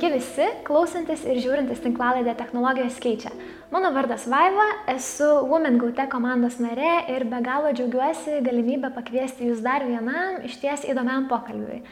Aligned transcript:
Sveiki 0.00 0.16
visi, 0.16 0.44
klausantis 0.64 1.26
ir 1.28 1.36
žiūrintis 1.44 1.82
tinklalaidę 1.84 2.32
technologijos 2.38 2.94
keičia. 3.04 3.34
Mano 3.68 3.90
vardas 3.92 4.24
Vaiva, 4.32 4.64
esu 4.88 5.28
Women 5.50 5.76
Gaute 5.82 6.06
komandos 6.08 6.56
narė 6.56 7.02
ir 7.12 7.26
be 7.28 7.42
galo 7.44 7.74
džiaugiuosi 7.76 8.38
galimybę 8.46 8.94
pakviesti 8.96 9.50
jūs 9.50 9.60
dar 9.60 9.84
vienam 9.84 10.40
iš 10.48 10.56
ties 10.62 10.88
įdomiam 10.88 11.28
pokalbiui. 11.28 11.82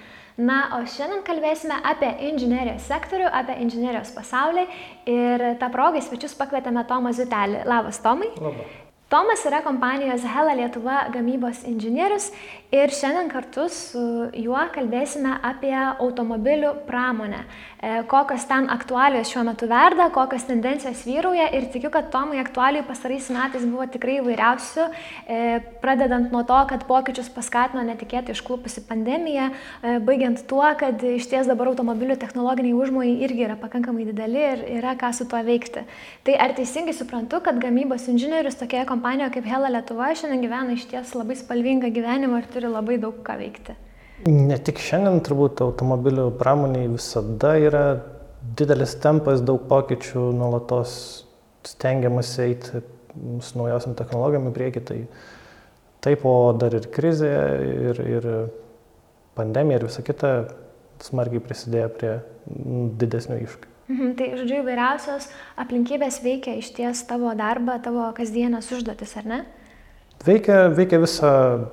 Na, 0.41 0.57
o 0.79 0.81
šiandien 0.89 1.21
kalbėsime 1.29 1.83
apie 1.93 2.15
inžinierijos 2.31 2.89
sektorių, 2.89 3.29
apie 3.29 3.61
inžinierijos 3.67 4.17
pasaulį 4.17 4.65
ir 5.05 5.51
tą 5.61 5.69
progą 5.77 6.01
į 6.01 6.09
svečius 6.09 6.41
pakvietėme 6.41 6.89
Tomą 6.89 7.13
Zutelį. 7.13 7.67
Labas, 7.69 8.01
Tomai. 8.01 8.33
Labas. 8.41 8.88
Tomas 9.09 9.41
yra 9.49 9.63
kompanijos 9.65 10.21
Hela 10.21 10.53
Lietuva 10.53 11.07
gamybos 11.09 11.63
inžinierius 11.65 12.27
ir 12.69 12.91
šiandien 12.93 13.31
kartu 13.33 13.63
su 13.73 14.01
juo 14.37 14.61
kalbėsime 14.75 15.31
apie 15.49 15.73
automobilių 15.73 16.75
pramonę, 16.85 17.39
e, 17.81 18.03
kokios 18.11 18.45
ten 18.51 18.69
aktualijos 18.69 19.31
šiuo 19.33 19.47
metu 19.49 19.65
verda, 19.71 20.11
kokios 20.13 20.45
tendencijos 20.45 21.07
vyrauja 21.09 21.47
ir 21.57 21.71
tikiu, 21.73 21.89
kad 21.95 22.11
Tomai 22.13 22.43
aktualijų 22.43 22.85
pasarais 22.85 23.31
metais 23.33 23.65
buvo 23.65 23.87
tikrai 23.89 24.19
įvairiausių, 24.19 24.85
e, 25.25 25.39
pradedant 25.81 26.29
nuo 26.29 26.45
to, 26.45 26.61
kad 26.69 26.85
pokyčius 26.85 27.33
paskatino 27.33 27.87
netikėtai 27.89 28.37
išklupusi 28.37 28.85
pandemija, 28.91 29.49
e, 29.81 29.97
baigiant 30.05 30.45
tuo, 30.45 30.69
kad 30.77 31.01
iš 31.01 31.31
ties 31.33 31.49
dabar 31.49 31.73
automobilių 31.73 32.19
technologiniai 32.21 32.77
užmojai 32.77 33.17
irgi 33.25 33.49
yra 33.49 33.57
pakankamai 33.57 34.05
dideli 34.13 34.45
ir 34.53 34.67
yra 34.83 34.93
ką 35.01 35.15
su 35.17 35.25
tuo 35.25 35.41
veikti. 35.41 35.87
Tai 36.29 36.37
ar 36.37 36.53
teisingai 36.53 36.93
suprantu, 36.93 37.41
kad 37.41 37.57
gamybos 37.57 38.05
inžinierius 38.13 38.61
tokioje 38.61 38.85
kompanijoje 38.85 38.98
kompanija 38.99 39.31
kaip 39.31 39.47
Hela 39.47 39.69
Lietuva 39.71 40.09
šiandien 40.19 40.43
gyvena 40.43 40.75
iš 40.75 40.89
ties 40.91 41.13
labai 41.15 41.37
spalvingą 41.39 41.93
gyvenimą 41.95 42.41
ir 42.41 42.47
turi 42.51 42.71
labai 42.73 42.97
daug 42.99 43.21
ką 43.23 43.37
veikti. 43.39 43.77
Ne 44.27 44.57
tik 44.59 44.81
šiandien, 44.83 45.21
turbūt 45.23 45.63
automobilių 45.63 46.33
pramoniai 46.41 46.89
visada 46.91 47.53
yra 47.63 47.85
didelis 48.59 48.97
tempas, 48.99 49.45
daug 49.47 49.69
pokyčių, 49.71 50.25
nuolatos 50.35 50.97
stengiamasi 51.69 52.43
eiti 52.49 52.83
su 53.47 53.61
naujausiam 53.61 53.95
technologijom 53.99 54.51
į 54.51 54.55
priekį. 54.59 54.85
Tai 54.91 54.99
taip, 56.03 56.27
o 56.27 56.51
dar 56.59 56.75
ir 56.75 56.91
krizė, 56.91 57.33
ir, 57.93 58.03
ir 58.19 58.29
pandemija, 59.39 59.79
ir 59.79 59.87
visa 59.87 60.03
kita 60.03 60.35
smarkiai 61.07 61.45
prisidėjo 61.45 61.95
prie 61.95 62.15
didesnių 62.99 63.43
iššūkių. 63.47 63.75
Mhm, 63.89 64.17
tai, 64.19 64.33
žodžiu, 64.37 64.61
įvairiausios 64.63 65.31
aplinkybės 65.57 66.21
veikia 66.21 66.59
iš 66.61 66.75
ties 66.77 67.07
tavo 67.09 67.33
darbą, 67.37 67.79
tavo 67.81 68.05
kasdienės 68.17 68.69
užduotis, 68.77 69.15
ar 69.17 69.29
ne? 69.29 69.39
Veikia, 70.19 70.65
veikia 70.75 70.99
visą 70.99 71.29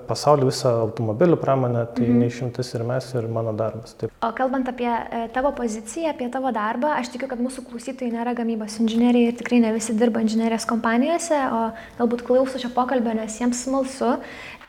pasaulį, 0.05 0.45
visą 0.52 0.69
automobilių 0.83 1.38
pramonę, 1.41 1.81
tai 1.97 2.05
mhm. 2.05 2.19
neišimtis 2.21 2.69
ir 2.77 2.83
mes, 2.86 3.08
ir 3.17 3.25
mano 3.27 3.55
darbas. 3.58 3.95
Taip. 3.97 4.13
O 4.21 4.30
kalbant 4.38 4.69
apie 4.69 4.88
e, 4.88 5.23
tavo 5.33 5.49
poziciją, 5.58 6.13
apie 6.13 6.30
tavo 6.31 6.53
darbą, 6.53 6.93
aš 6.99 7.09
tikiu, 7.16 7.27
kad 7.31 7.41
mūsų 7.41 7.66
klausytojai 7.71 8.13
nėra 8.13 8.36
gamybos 8.38 8.77
inžinieriai 8.83 9.31
ir 9.31 9.39
tikrai 9.41 9.63
ne 9.66 9.73
visi 9.73 9.97
dirba 9.97 10.21
inžinierijos 10.21 10.69
kompanijose, 10.69 11.41
o 11.58 11.63
galbūt 11.97 12.21
klauso 12.27 12.61
šio 12.61 12.69
pokalbio, 12.77 13.17
nes 13.17 13.41
jiems 13.41 13.66
smalsu. 13.66 14.13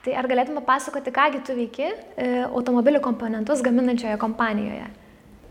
Tai 0.06 0.18
ar 0.18 0.30
galėtume 0.30 0.64
pasakoti, 0.64 1.12
kągi 1.12 1.44
tu 1.44 1.54
veiki 1.58 1.90
e, 1.92 2.30
automobilių 2.48 3.04
komponentus 3.04 3.60
gaminančioje 3.66 4.16
kompanijoje? 4.22 4.88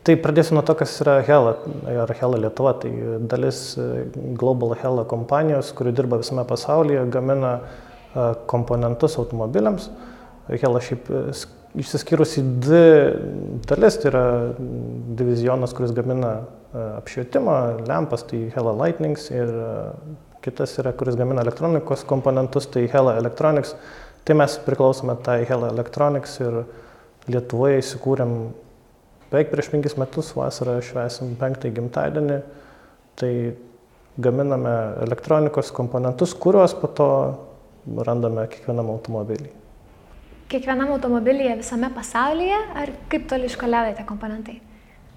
Tai 0.05 0.13
pradėsiu 0.21 0.53
nuo 0.53 0.61
to, 0.61 0.75
kas 0.77 0.91
yra 1.01 1.15
Hela, 1.25 1.55
ar 2.03 2.11
Hela 2.13 2.37
Lietuva. 2.43 2.75
Tai 2.77 2.91
dalis 3.25 3.61
e, 3.81 4.05
Global 4.37 4.75
Hela 4.77 5.05
kompanijos, 5.09 5.71
kuri 5.73 5.93
dirba 5.97 6.19
visame 6.21 6.43
pasaulyje, 6.45 7.07
gamina 7.13 7.55
e, 7.57 8.25
komponentus 8.51 9.17
automobiliams. 9.17 9.87
Hela 10.51 10.81
šiaip 10.85 11.09
e, 11.09 11.21
išsiskyrus 11.81 12.35
į 12.37 12.43
dvi 12.67 12.83
dalis, 13.65 13.97
tai 13.97 14.11
yra 14.11 14.25
divizionas, 15.17 15.73
kuris 15.75 15.95
gamina 15.97 16.35
apšvietimą, 16.75 17.55
lempas, 17.89 18.27
tai 18.29 18.43
Hela 18.53 18.75
Lightnings 18.77 19.25
ir 19.33 19.49
kitas 20.45 20.75
yra, 20.83 20.93
kuris 20.93 21.17
gamina 21.17 21.41
elektronikos 21.41 22.05
komponentus, 22.05 22.69
tai 22.69 22.85
Hela 22.93 23.17
Electronics. 23.23 23.73
Tai 24.25 24.37
mes 24.37 24.59
priklausome 24.69 25.17
tai 25.25 25.41
Hela 25.49 25.73
Electronics 25.73 26.37
ir 26.45 26.61
Lietuvoje 27.25 27.81
įsikūrėm 27.81 28.35
beveik 29.31 29.51
prieš 29.51 29.71
penkis 29.73 29.97
metus 29.99 30.31
vasarą 30.37 30.77
švesim 30.85 31.35
penktąjį 31.39 31.75
gimtadienį, 31.79 32.39
tai 33.19 33.31
gaminame 34.21 34.75
elektronikos 35.05 35.71
komponentus, 35.75 36.35
kuriuos 36.37 36.75
po 36.79 36.91
to 36.97 37.09
randame 38.07 38.47
kiekvienam 38.51 38.89
automobilį. 38.93 39.51
Kiekvienam 40.49 40.93
automobilyje 40.93 41.57
visame 41.63 41.89
pasaulyje, 41.93 42.57
ar 42.77 42.93
kaip 43.09 43.27
toli 43.29 43.49
iškeliauja 43.49 43.95
tie 43.97 44.05
komponentai? 44.07 44.59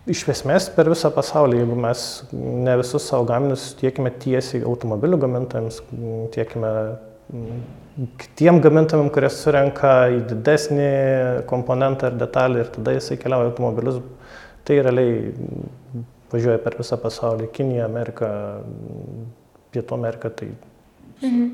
Iš 0.09 0.23
esmės 0.33 0.71
per 0.73 0.89
visą 0.89 1.11
pasaulį, 1.13 1.59
jeigu 1.61 1.75
mes 1.77 2.05
ne 2.33 2.79
visus 2.81 3.05
savo 3.11 3.27
gaminius 3.29 3.75
tiekime 3.77 4.09
tiesiai 4.25 4.63
automobilių 4.65 5.19
gamintojams, 5.21 5.83
tiekime 6.33 6.71
tiem 8.39 8.61
gamintojam, 8.63 9.11
kurie 9.11 9.31
surenka 9.33 9.93
į 10.15 10.23
didesnį 10.31 10.91
komponentą 11.51 12.13
ar 12.13 12.19
detalį 12.21 12.63
ir 12.63 12.73
tada 12.77 12.95
jisai 12.95 13.19
keliauja 13.21 13.51
automobilius, 13.51 14.03
tai 14.67 14.81
realiai 14.85 15.33
važiuoja 16.33 16.61
per 16.63 16.77
visą 16.79 16.99
pasaulį- 17.01 17.49
Kinija, 17.57 17.87
Amerika, 17.89 18.29
Pietų 19.73 19.99
Amerika. 19.99 20.31
Tai... 20.31 20.53
Mhm. 21.23 21.49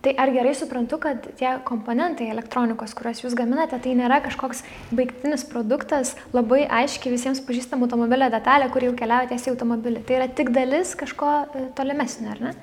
Tai 0.00 0.14
ar 0.16 0.30
gerai 0.32 0.54
suprantu, 0.56 0.96
kad 0.96 1.26
tie 1.36 1.50
komponentai 1.64 2.30
elektronikos, 2.32 2.94
kuriuos 2.96 3.18
jūs 3.20 3.34
gaminate, 3.36 3.76
tai 3.84 3.90
nėra 3.92 4.22
kažkoks 4.24 4.62
baigtinis 4.96 5.44
produktas, 5.44 6.14
labai 6.32 6.62
aiškiai 6.64 7.12
visiems 7.12 7.42
pažįstamų 7.44 7.84
automobilio 7.84 8.30
detalė, 8.32 8.70
kuri 8.72 8.88
jau 8.88 8.94
keliauja 8.96 9.28
tiesiai 9.34 9.50
į 9.50 9.54
automobilį. 9.58 10.00
Tai 10.08 10.16
yra 10.16 10.28
tik 10.32 10.54
dalis 10.56 10.94
kažko 10.96 11.34
e, 11.52 11.66
tolimesnio, 11.76 12.30
ar 12.32 12.40
ne? 12.40 12.54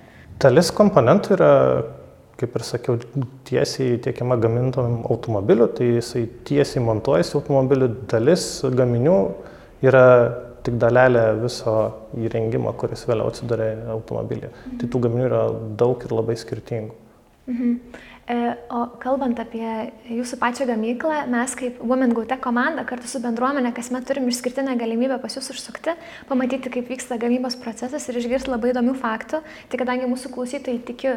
Dalis 0.42 0.74
komponentų 0.74 1.38
yra 1.38 1.52
kaip 2.38 2.58
ir 2.58 2.66
sakiau, 2.66 2.98
tiesiai 3.48 3.98
tiekiama 4.04 4.38
gamintojam 4.42 5.00
automobiliu, 5.10 5.70
tai 5.74 5.94
jisai 5.96 6.26
tiesiai 6.48 6.84
montuojasi 6.86 7.38
automobiliu, 7.40 7.90
dalis 8.12 8.46
gaminių 8.78 9.18
yra 9.86 10.06
tik 10.68 10.78
dalelė 10.82 11.24
viso 11.42 11.74
įrengimo, 12.20 12.74
kuris 12.78 13.06
vėliau 13.08 13.32
atsiduria 13.32 13.72
automobilyje. 13.96 14.52
Mhm. 14.52 14.78
Tai 14.82 14.92
tų 14.94 15.04
gaminių 15.08 15.26
yra 15.30 15.42
daug 15.80 16.04
ir 16.04 16.14
labai 16.14 16.38
skirtingų. 16.40 16.96
Mhm. 17.48 17.74
E, 18.28 18.36
o 18.76 18.82
kalbant 19.00 19.40
apie 19.40 19.64
jūsų 20.12 20.36
pačią 20.42 20.66
gamyklą, 20.68 21.22
mes 21.32 21.54
kaip 21.56 21.78
Women 21.80 22.12
Gaute 22.12 22.36
komanda 22.44 22.84
kartu 22.84 23.08
su 23.08 23.22
bendruomenė 23.24 23.72
kasmet 23.76 24.04
turim 24.10 24.28
išskirtinę 24.28 24.74
galimybę 24.76 25.16
pas 25.24 25.38
jūs 25.38 25.48
užsukti, 25.54 25.94
pamatyti, 26.28 26.74
kaip 26.74 26.92
vyksta 26.92 27.16
gamybos 27.22 27.56
procesas 27.62 28.10
ir 28.12 28.20
išgirsti 28.20 28.52
labai 28.52 28.74
įdomių 28.74 28.98
faktų. 29.00 29.40
Tai 29.72 29.80
kadangi 29.80 30.12
mūsų 30.12 30.34
klausytojai 30.36 30.84
tikiu 30.92 31.16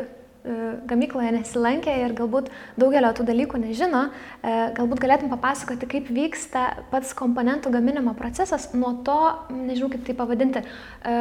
gamykloje 0.88 1.32
nesilankė 1.34 1.92
ir 2.04 2.14
galbūt 2.16 2.48
daugelio 2.80 3.10
tų 3.16 3.26
dalykų 3.28 3.60
nežino, 3.60 4.06
e, 4.40 4.54
galbūt 4.76 5.02
galėtum 5.02 5.32
papasakoti, 5.32 5.88
kaip 5.90 6.08
vyksta 6.14 6.64
pats 6.92 7.12
komponentų 7.16 7.72
gaminimo 7.74 8.14
procesas 8.18 8.70
nuo 8.72 8.94
to, 9.04 9.18
nežinau 9.52 9.90
kaip 9.92 10.06
tai 10.06 10.16
pavadinti, 10.16 10.62
e, 10.64 11.18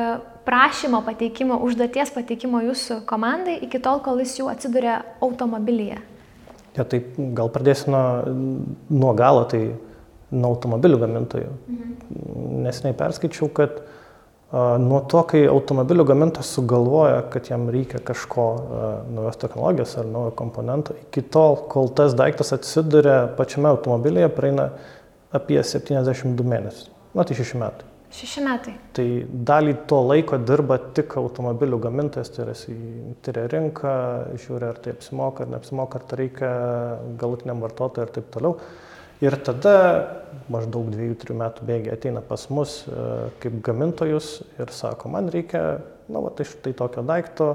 prašymo 0.47 1.03
pateikimo, 1.05 1.59
užduoties 1.67 2.13
pateikimo 2.15 2.63
jūsų 2.69 3.01
komandai 3.09 3.59
iki 3.67 3.81
tol, 3.83 3.99
kol 4.05 4.23
jis 4.23 4.37
jau 4.39 4.47
atsiduria 4.51 5.01
automobilyje. 5.21 5.99
Ja, 6.77 6.85
tai 6.85 7.03
gal 7.35 7.51
pradėsiu 7.51 7.91
nuo, 7.91 8.03
nuo 8.89 9.13
galo, 9.17 9.43
tai 9.51 9.65
nuo 10.31 10.53
automobilių 10.53 11.03
gamintojų. 11.03 11.53
Mhm. 11.67 11.95
Nesiniai 12.63 12.95
perskaičiau, 12.97 13.49
kad 13.53 13.81
uh, 13.81 13.98
Nuo 14.49 15.03
to, 15.05 15.19
kai 15.29 15.43
automobilių 15.45 16.07
gamintojas 16.09 16.49
sugalvoja, 16.55 17.19
kad 17.29 17.51
jam 17.51 17.67
reikia 17.69 17.99
kažko 18.01 18.45
naujos 19.13 19.37
technologijos 19.37 19.93
ar 20.01 20.07
naujo 20.09 20.31
komponento, 20.39 20.95
iki 21.03 21.21
tol, 21.21 21.59
kol 21.69 21.91
tas 21.93 22.15
daiktas 22.17 22.55
atsiduria 22.57 23.27
pačiame 23.37 23.69
automobilyje, 23.69 24.31
praeina 24.33 24.71
apie 25.37 25.61
72 25.61 26.47
mėnesius. 26.49 26.89
Na, 27.13 27.27
tai 27.29 27.37
6 27.37 27.61
metai. 27.61 27.85
6 28.09 28.41
metai. 28.41 28.73
Tai 28.97 29.07
dalį 29.51 29.75
to 29.89 30.01
laiko 30.01 30.41
dirba 30.41 30.79
tik 30.97 31.13
automobilių 31.21 31.77
gamintojas, 31.85 32.33
tai 32.33 32.47
yra 32.47 32.55
tyria 33.25 33.45
rinką, 33.53 33.95
žiūri, 34.33 34.71
ar 34.71 34.81
tai 34.81 34.95
apsimoka, 34.97 35.45
ar 35.45 35.53
neapsimoka, 35.53 36.01
ar 36.01 36.09
tai 36.09 36.23
reikia 36.23 36.53
galutiniam 37.21 37.61
vartotojui 37.61 38.07
ir 38.07 38.15
taip 38.17 38.31
toliau. 38.33 38.57
Ir 39.19 39.35
tada 39.43 39.75
maždaug 40.51 40.87
dviejų, 40.93 41.17
trijų 41.19 41.37
metų 41.41 41.65
bėgiai 41.67 41.93
ateina 41.95 42.21
pas 42.25 42.45
mus 42.53 42.81
e, 42.87 43.05
kaip 43.43 43.57
gamintojus 43.65 44.29
ir 44.61 44.71
sako, 44.71 45.11
man 45.11 45.27
reikia, 45.33 45.81
na, 46.07 46.21
va, 46.23 46.31
tai 46.35 46.45
štai 46.47 46.71
tokio 46.77 47.03
daikto, 47.05 47.49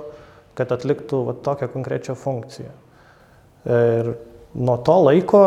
kad 0.58 0.74
atliktų 0.74 1.22
va, 1.30 1.36
tokią 1.46 1.70
konkrečią 1.72 2.16
funkciją. 2.20 2.72
Ir 3.64 4.10
nuo 4.60 4.76
to 4.84 4.98
laiko 5.06 5.44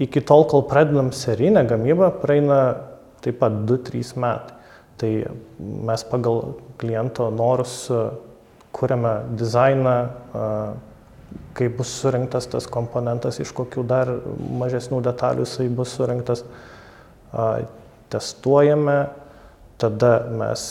iki 0.00 0.22
tol, 0.24 0.46
kol 0.48 0.64
pradedam 0.70 1.12
serinę 1.12 1.66
gamybą, 1.68 2.08
praeina 2.22 2.60
taip 3.20 3.42
pat 3.42 3.60
2-3 3.68 4.16
metai. 4.16 4.56
Tai 5.00 5.10
mes 5.60 6.02
pagal 6.08 6.42
kliento 6.80 7.28
norus 7.32 7.82
e, 7.92 8.00
kuriame 8.76 9.14
dizainą, 9.36 9.96
kaip 11.54 11.76
bus 11.78 11.92
surinktas 12.00 12.48
tas 12.50 12.66
komponentas, 12.70 13.40
iš 13.42 13.52
kokių 13.56 13.84
dar 13.86 14.10
mažesnių 14.60 15.00
detalių 15.04 15.46
jisai 15.46 15.68
bus 15.72 15.94
surinktas, 15.98 16.44
testuojame, 18.10 18.98
tada 19.80 20.12
mes 20.34 20.66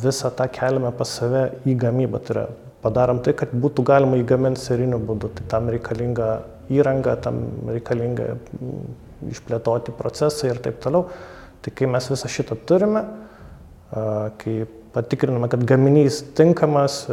visą 0.00 0.30
tą 0.36 0.46
keliame 0.52 0.92
pas 0.96 1.16
save 1.18 1.46
į 1.66 1.76
gamybą. 1.80 2.20
Tai 2.22 2.34
yra 2.36 2.46
padarom 2.84 3.20
tai, 3.24 3.34
kad 3.36 3.52
būtų 3.52 3.84
galima 3.86 4.20
įgaminti 4.20 4.62
seriniu 4.62 5.00
būdu. 5.02 5.32
Tai 5.36 5.48
tam 5.54 5.70
reikalinga 5.72 6.30
įranga, 6.70 7.16
tam 7.24 7.42
reikalinga 7.68 8.34
išplėtoti 9.30 9.94
procesai 9.98 10.52
ir 10.52 10.62
taip 10.62 10.78
toliau. 10.84 11.08
Tai 11.60 11.72
kai 11.76 11.88
mes 11.90 12.06
visą 12.08 12.30
šitą 12.30 12.56
turime, 12.68 13.02
kai 14.40 14.54
patikriname, 14.94 15.48
kad 15.50 15.64
gaminys 15.68 16.22
tinkamas, 16.36 17.04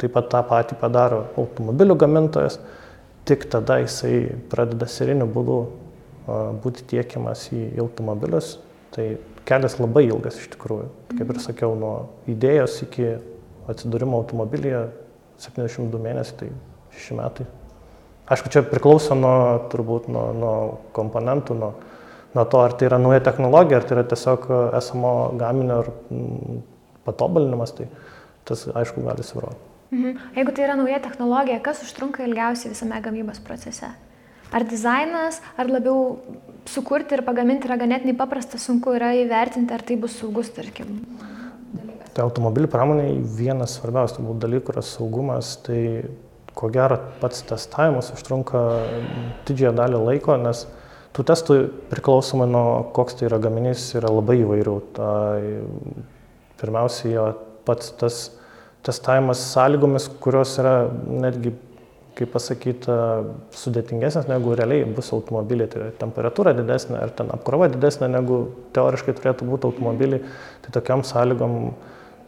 taip 0.00 0.14
pat 0.16 0.30
tą 0.32 0.42
patį 0.48 0.78
padaro 0.80 1.24
automobilių 1.40 1.96
gamintojas, 2.02 2.58
tik 3.28 3.46
tada 3.50 3.78
jisai 3.82 4.24
pradeda 4.50 4.88
seriniu 4.90 5.28
būdu 5.30 5.58
būti 6.62 6.86
tiekiamas 6.90 7.48
į 7.54 7.66
automobilius. 7.82 8.56
Tai 8.92 9.06
kelias 9.48 9.78
labai 9.80 10.04
ilgas 10.08 10.36
iš 10.38 10.50
tikrųjų. 10.54 10.90
Kaip 11.16 11.30
ir 11.32 11.40
sakiau, 11.42 11.72
nuo 11.78 11.94
idėjos 12.30 12.82
iki 12.86 13.14
atsidūrimo 13.70 14.18
automobilyje 14.20 14.84
72 15.42 16.02
mėnesiai, 16.02 16.36
tai 16.38 16.50
6 16.98 17.18
metai. 17.18 17.46
Aišku, 18.32 18.52
čia 18.52 18.62
priklauso 18.66 19.16
nuo, 19.18 19.34
turbūt, 19.72 20.06
nuo, 20.12 20.26
nuo 20.36 20.54
komponentų, 20.94 21.56
nuo, 21.58 21.72
nuo 22.36 22.44
to, 22.48 22.60
ar 22.62 22.76
tai 22.78 22.86
yra 22.90 23.00
nauja 23.02 23.22
technologija, 23.24 23.80
ar 23.80 23.88
tai 23.88 23.96
yra 23.98 24.04
tiesiog 24.12 24.46
esamo 24.78 25.14
gaminio 25.40 25.80
ar 25.82 25.90
patobulinimas, 27.06 27.74
tai 27.76 27.88
tas, 28.48 28.66
aišku, 28.68 29.04
gali 29.06 29.26
sviruoti. 29.26 29.68
Mhm. 29.92 30.16
Jeigu 30.38 30.54
tai 30.56 30.64
yra 30.64 30.78
nauja 30.78 31.02
technologija, 31.04 31.60
kas 31.60 31.82
užtrunka 31.84 32.24
ilgiausiai 32.24 32.72
visame 32.72 33.00
gamybos 33.04 33.42
procese? 33.44 33.92
Ar 34.52 34.64
dizainas, 34.68 35.40
ar 35.56 35.68
labiau 35.68 36.18
sukurti 36.68 37.16
ir 37.16 37.22
pagaminti 37.24 37.68
yra 37.68 37.78
ganėtinai 37.80 38.14
paprasta, 38.16 38.60
sunku 38.60 38.92
yra 38.96 39.12
įvertinti, 39.16 39.72
ar 39.72 39.84
tai 39.84 39.96
bus 40.00 40.18
saugus, 40.20 40.50
tarkim. 40.52 40.98
Dalykas. 41.72 42.12
Tai 42.16 42.26
automobilių 42.26 42.68
pramoniai 42.72 43.14
vienas 43.38 43.78
svarbiausių 43.78 44.36
dalykų 44.40 44.74
yra 44.74 44.84
saugumas, 44.84 45.54
tai 45.64 46.04
ko 46.56 46.68
gero 46.72 46.98
pats 47.20 47.44
testavimas 47.48 48.12
užtrunka 48.12 48.60
didžiąją 49.48 49.72
dalį 49.76 50.02
laiko, 50.08 50.36
nes 50.40 50.66
tų 51.16 51.24
testų 51.28 51.58
priklausomai 51.92 52.48
nuo 52.48 52.66
koks 52.96 53.16
tai 53.18 53.28
yra 53.30 53.40
gaminys 53.42 53.90
yra 53.96 54.12
labai 54.12 54.42
įvairių. 54.42 54.76
Tai 54.96 55.40
pirmiausia, 56.62 57.10
jo 57.12 57.26
pats 57.66 57.92
tas 58.00 58.22
testavimas 58.86 59.42
sąlygomis, 59.52 60.08
kurios 60.22 60.56
yra 60.62 60.76
netgi 61.06 61.52
kaip 62.18 62.32
pasakyti, 62.34 62.92
sudėtingesnės 63.56 64.28
negu 64.28 64.52
realiai 64.58 64.84
bus 64.84 65.08
automobiliai. 65.16 65.68
Tai 65.70 65.80
yra 65.80 65.92
temperatūra 66.00 66.52
didesnė 66.58 66.98
ar 67.00 67.12
ten 67.16 67.30
apkrova 67.32 67.70
didesnė 67.72 68.10
negu 68.12 68.42
teoriškai 68.76 69.14
turėtų 69.16 69.48
būti 69.48 69.68
automobiliai. 69.70 70.20
Tai 70.64 70.74
tokiam 70.76 71.04
sąlygom 71.08 71.56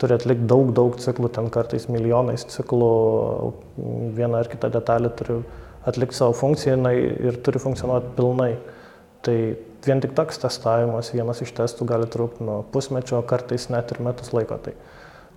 turi 0.01 0.17
atlikti 0.17 0.49
daug, 0.51 0.73
daug 0.77 0.97
ciklų, 1.01 1.31
ten 1.37 1.51
kartais 1.55 1.87
milijonais 1.93 2.47
ciklų, 2.55 2.95
viena 4.17 4.41
ar 4.41 4.51
kita 4.51 4.73
detalė 4.73 5.13
turi 5.19 5.43
atlikti 5.85 6.17
savo 6.17 6.35
funkciją 6.39 6.79
ir 6.95 7.39
turi 7.45 7.61
funkcionuoti 7.63 8.15
pilnai. 8.17 8.55
Tai 9.25 9.37
vien 9.87 10.01
tik 10.01 10.13
toks 10.17 10.41
testavimas, 10.43 11.13
vienas 11.15 11.41
iš 11.45 11.53
testų 11.57 11.87
gali 11.89 12.09
trukti 12.11 12.45
nuo 12.45 12.63
pusmečio, 12.73 13.23
kartais 13.29 13.71
net 13.73 13.93
ir 13.95 14.03
metus 14.05 14.33
laiko. 14.37 14.59
Tai 14.61 14.75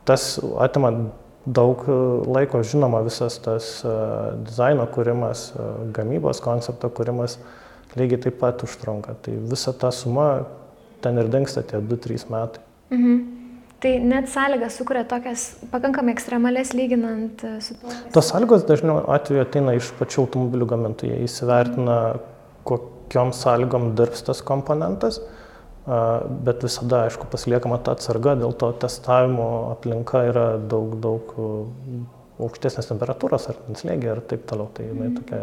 tas 0.08 0.36
atima 0.64 0.92
daug 1.48 1.84
e, 1.88 1.96
laiko, 2.28 2.62
žinoma, 2.64 3.02
visas 3.06 3.40
tas 3.44 3.70
e, 3.86 3.94
dizaino 4.48 4.88
kūrimas, 4.92 5.50
e, 5.56 5.70
gamybos 5.96 6.42
koncepto 6.44 6.92
kūrimas 6.92 7.38
lygiai 7.98 8.22
taip 8.28 8.40
pat 8.42 8.64
užtrunka. 8.68 9.16
Tai 9.24 9.36
visa 9.52 9.74
ta 9.74 9.92
suma 9.96 10.28
ten 11.04 11.20
ir 11.22 11.32
dinksta 11.32 11.64
tie 11.68 11.80
2-3 11.80 12.28
metai. 12.34 12.64
Mhm. 12.92 13.26
Tai 13.78 13.92
net 14.10 14.26
sąlygas 14.32 14.74
sukuria 14.80 15.04
tokias 15.06 15.52
pakankamai 15.70 16.16
ekstremales 16.16 16.72
lyginant 16.74 17.44
su 17.62 17.76
to. 17.78 17.92
Tos 18.16 18.32
sąlygos 18.32 18.66
dažniau 18.66 19.04
atveju 19.14 19.44
ateina 19.44 19.76
iš 19.78 19.92
pačių 20.00 20.24
automobilių 20.24 20.66
gamintojų. 20.72 21.12
Jie 21.14 21.28
įsivertina, 21.28 21.98
kokiom 23.08 23.34
sąlygom 23.34 23.96
dirbs 23.96 24.24
tas 24.28 24.44
komponentas. 24.44 25.22
Bet 25.88 26.64
visada, 26.66 27.06
aišku, 27.08 27.30
pasiliekama 27.32 27.80
ta 27.80 27.94
atsarga, 27.96 28.36
dėl 28.36 28.52
to 28.60 28.74
testavimo 28.76 29.72
aplinka 29.72 30.26
yra 30.28 30.48
daug, 30.60 30.98
daug 31.00 31.32
aukštesnės 32.44 32.92
temperatūros 32.92 33.48
ar 33.54 33.62
slėgio 33.80 34.18
ir 34.18 34.24
taip 34.28 34.44
toliau. 34.50 34.68
Tai 34.76 34.90
jinai 34.90 35.08
mhm. 35.08 35.22
tokia 35.22 35.40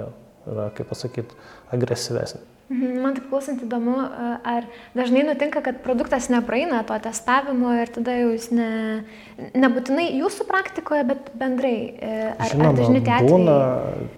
yra, 0.52 0.68
kaip 0.76 0.92
pasakyti, 0.92 1.40
agresyvesnė. 1.72 2.42
Mhm, 2.72 2.98
man 3.04 3.16
taip 3.16 3.28
klausant 3.28 3.60
įdomu, 3.60 3.94
ar 4.40 4.64
dažnai 4.96 5.26
nutinka, 5.28 5.60
kad 5.64 5.82
produktas 5.84 6.30
nepraeina 6.32 6.80
to 6.88 6.96
testavimo 7.04 7.74
ir 7.76 7.92
tada 7.92 8.16
jūs 8.22 8.48
ne, 8.56 9.04
nebūtinai 9.52 10.08
jūsų 10.16 10.48
praktikoje, 10.48 11.04
bet 11.12 11.30
bendrai. 11.36 11.76
E, 11.92 12.12
ar, 12.32 12.54
Žinoma, 12.54 12.72
ar 12.72 12.80
dažni 12.80 13.04
tie 13.04 13.16
atvejai? 13.18 13.32
Būna, 13.36 13.58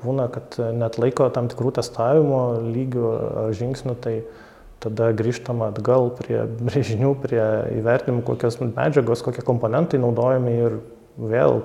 būna, 0.05 0.29
kad 0.31 0.59
net 0.79 1.01
laiko 1.03 1.27
tam 1.35 1.51
tikrų 1.51 1.75
testavimo 1.81 2.43
lygių 2.63 3.15
ar 3.47 3.57
žingsnių, 3.59 3.97
tai 4.05 4.21
uh, 4.21 4.43
tada 4.83 5.11
grįžtama 5.17 5.71
atgal 5.73 6.11
prie 6.19 6.43
brėžinių, 6.69 7.15
prie 7.23 7.43
įvertinimų, 7.81 8.25
kokios 8.27 8.61
medžiagos, 8.63 9.25
kokie 9.27 9.45
komponentai 9.47 10.01
naudojami 10.03 10.55
ir 10.67 10.81
vėl 11.17 11.63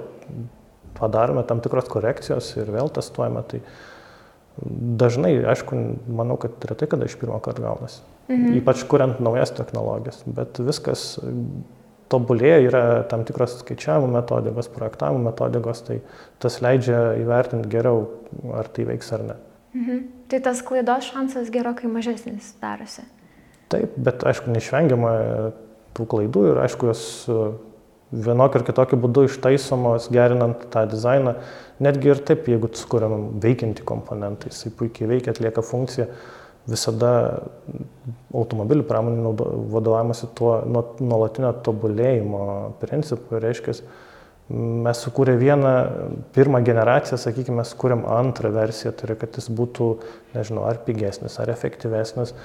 padarome 0.97 1.43
tam 1.47 1.61
tikros 1.63 1.89
korekcijos 1.91 2.53
ir 2.59 2.71
vėl 2.71 2.91
testuojame. 2.93 3.43
Tai 3.47 3.61
dažnai, 4.65 5.33
aišku, 5.53 5.77
manau, 6.11 6.37
kad 6.41 6.55
retai 6.69 6.87
kada 6.91 7.07
iš 7.09 7.17
pirmo 7.19 7.39
karto 7.43 7.63
gaunasi. 7.65 8.01
Mhm. 8.29 8.57
Ypač 8.61 8.83
kuriant 8.87 9.21
naujas 9.23 9.53
technologijas. 9.57 10.21
Bet 10.25 10.59
viskas 10.61 11.15
tobulėja, 12.11 12.59
yra 12.67 12.83
tam 13.09 13.23
tikros 13.27 13.57
skaičiavimo 13.61 14.11
metodikos, 14.11 14.69
projektavimo 14.71 15.23
metodikos, 15.29 15.83
tai 15.87 16.01
tas 16.43 16.59
leidžia 16.63 17.15
įvertinti 17.21 17.71
geriau, 17.71 18.05
ar 18.57 18.69
tai 18.71 18.87
veiks 18.89 19.11
ar 19.15 19.25
ne. 19.29 19.39
Mhm. 19.73 20.05
Tai 20.31 20.39
tas 20.47 20.61
klaidos 20.67 21.11
šansas 21.11 21.51
gerokai 21.51 21.91
mažesnis 21.91 22.53
darosi. 22.61 23.03
Taip, 23.71 23.95
bet 23.95 24.23
aišku, 24.27 24.51
neišvengiama 24.51 25.11
tų 25.95 26.07
klaidų 26.11 26.49
ir 26.51 26.59
aišku, 26.65 26.91
jos 26.91 27.03
vienokiu 28.11 28.59
ar 28.59 28.67
kitokiu 28.67 28.99
būdu 29.01 29.25
ištaisomos, 29.29 30.09
gerinant 30.13 30.67
tą 30.73 30.83
dizainą. 30.91 31.37
Netgi 31.81 32.11
ir 32.11 32.21
taip, 32.27 32.45
jeigu 32.51 32.69
sukūriam 32.77 33.31
veikiantį 33.41 33.85
komponentą, 33.87 34.51
jisai 34.51 34.73
puikiai 34.77 35.09
veikia, 35.09 35.33
atlieka 35.33 35.63
funkciją, 35.65 36.07
visada 36.69 37.11
automobilių 38.37 38.85
pramonė 38.85 39.33
vadovavimasi 39.73 40.29
tuo 40.37 40.59
nuolatinio 41.01 41.55
tobulėjimo 41.65 42.43
principu, 42.83 43.39
reiškia, 43.41 43.79
mes 44.51 45.01
sukūrė 45.05 45.37
vieną 45.39 45.71
pirmą 46.35 46.61
generaciją, 46.67 47.17
sakykime, 47.21 47.61
mes 47.61 47.71
kūrėm 47.79 48.03
antrą 48.09 48.51
versiją, 48.53 48.91
tai 48.93 49.07
yra, 49.07 49.17
kad 49.23 49.39
jis 49.39 49.47
būtų, 49.57 49.87
nežinau, 50.35 50.67
ar 50.67 50.81
pigesnis, 50.85 51.39
ar 51.41 51.49
efektyvesnis 51.53 52.35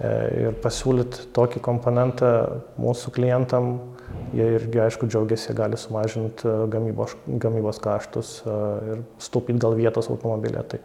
ir 0.00 0.54
pasiūlyti 0.62 1.28
tokį 1.36 1.60
komponentą 1.64 2.30
mūsų 2.80 3.12
klientam, 3.14 3.74
jie 4.36 4.46
irgi, 4.56 4.80
aišku, 4.86 5.08
džiaugiasi, 5.10 5.54
gali 5.56 5.78
sumažinti 5.80 6.48
e, 6.48 6.54
gamybos, 6.72 7.16
gamybos 7.42 7.80
kaštus 7.82 8.34
e, 8.44 8.54
ir 8.92 9.02
stupyti 9.22 9.60
gal 9.62 9.76
vietos 9.78 10.08
automobilė. 10.12 10.64
Tai 10.68 10.80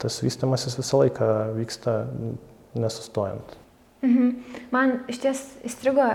tas 0.00 0.20
vystimasis 0.24 0.78
visą 0.80 1.02
laiką 1.04 1.30
vyksta 1.56 1.96
nesustojant. 2.78 3.56
Mhm. 4.04 4.30
Man 4.72 5.00
iš 5.12 5.20
ties 5.24 5.42
įstrigo 5.66 6.06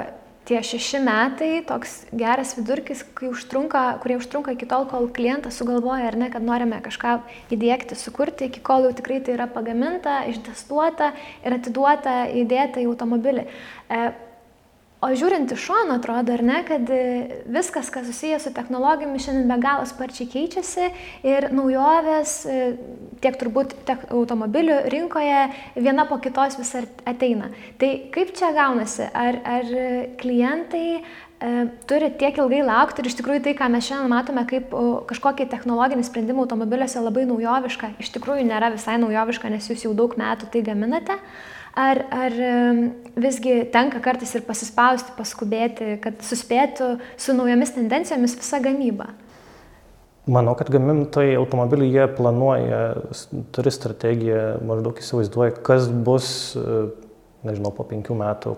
tie 0.46 0.62
šeši 0.64 1.02
metai 1.04 1.50
toks 1.66 1.96
geras 2.16 2.54
vidurkis, 2.58 3.02
užtrunka, 3.26 3.84
kurie 4.04 4.18
užtrunka 4.20 4.54
iki 4.56 4.68
tol, 4.70 4.86
kol 4.90 5.08
klientas 5.14 5.58
sugalvoja 5.60 6.10
ar 6.12 6.18
ne, 6.20 6.30
kad 6.34 6.46
norime 6.46 6.82
kažką 6.86 7.18
įdėkti, 7.56 7.98
sukurti, 7.98 8.50
iki 8.52 8.62
kol 8.66 8.86
jau 8.86 8.94
tikrai 8.98 9.22
tai 9.26 9.36
yra 9.38 9.50
pagaminta, 9.52 10.22
ištestuota 10.30 11.12
ir 11.46 11.58
atiduota, 11.58 12.22
įdėta 12.44 12.84
į 12.84 12.90
automobilį. 12.92 13.48
E, 13.90 14.06
O 15.06 15.12
žiūrint 15.14 15.52
iš 15.54 15.68
šono 15.68 16.00
atrodo, 16.00 16.34
ar 16.34 16.42
ne, 16.42 16.62
kad 16.66 16.90
viskas, 17.52 17.92
kas 17.94 18.08
susijęs 18.10 18.48
su 18.48 18.52
technologijomis, 18.56 19.28
šiandien 19.28 19.52
be 19.52 19.58
galo 19.62 19.84
sparčiai 19.86 20.26
keičiasi 20.32 20.88
ir 21.30 21.46
naujovės 21.54 22.32
e, 22.50 22.56
tiek 23.22 23.38
turbūt 23.38 23.76
tiek 23.86 24.08
automobilių 24.10 24.80
rinkoje 24.90 25.44
viena 25.78 26.08
po 26.10 26.18
kitos 26.24 26.58
vis 26.58 26.74
ateina. 27.06 27.52
Tai 27.78 27.92
kaip 28.16 28.34
čia 28.40 28.50
gaunasi? 28.56 29.06
Ar, 29.14 29.38
ar 29.46 29.70
klientai 30.24 30.88
e, 30.98 31.02
turi 31.86 32.10
tiek 32.18 32.42
ilgai 32.42 32.64
laukti 32.66 33.04
ir 33.04 33.12
iš 33.12 33.20
tikrųjų 33.20 33.44
tai, 33.46 33.54
ką 33.60 33.70
mes 33.76 33.86
šiandien 33.86 34.10
matome 34.10 34.48
kaip 34.50 34.74
kažkokį 35.12 35.52
technologinį 35.54 36.08
sprendimą 36.08 36.48
automobiliuose 36.48 37.04
labai 37.06 37.28
naujovišką, 37.30 37.94
iš 38.02 38.10
tikrųjų 38.18 38.48
nėra 38.50 38.74
visai 38.74 38.98
naujoviška, 39.06 39.54
nes 39.54 39.70
jūs 39.70 39.86
jau 39.86 39.94
daug 39.94 40.18
metų 40.18 40.50
tai 40.50 40.66
gaminate. 40.66 41.20
Ar, 41.76 42.00
ar 42.08 42.34
visgi 43.20 43.66
tenka 43.74 44.00
kartais 44.00 44.32
ir 44.38 44.46
pasispausti, 44.48 45.12
paskubėti, 45.18 45.98
kad 46.04 46.22
suspėtų 46.24 46.94
su 47.20 47.36
naujomis 47.36 47.74
tendencijomis 47.76 48.38
visa 48.40 48.62
gamyba? 48.64 49.10
Manau, 50.32 50.56
kad 50.58 50.72
gamintojai 50.74 51.36
automobilių 51.38 51.90
jie 51.92 52.06
planuoja, 52.16 52.80
turi 53.54 53.74
strategiją, 53.76 54.40
maždaug 54.66 55.02
įsivaizduoja, 55.04 55.58
kas 55.68 55.90
bus, 55.92 56.30
nežinau, 57.46 57.74
po 57.76 57.86
penkių 57.92 58.18
metų, 58.24 58.56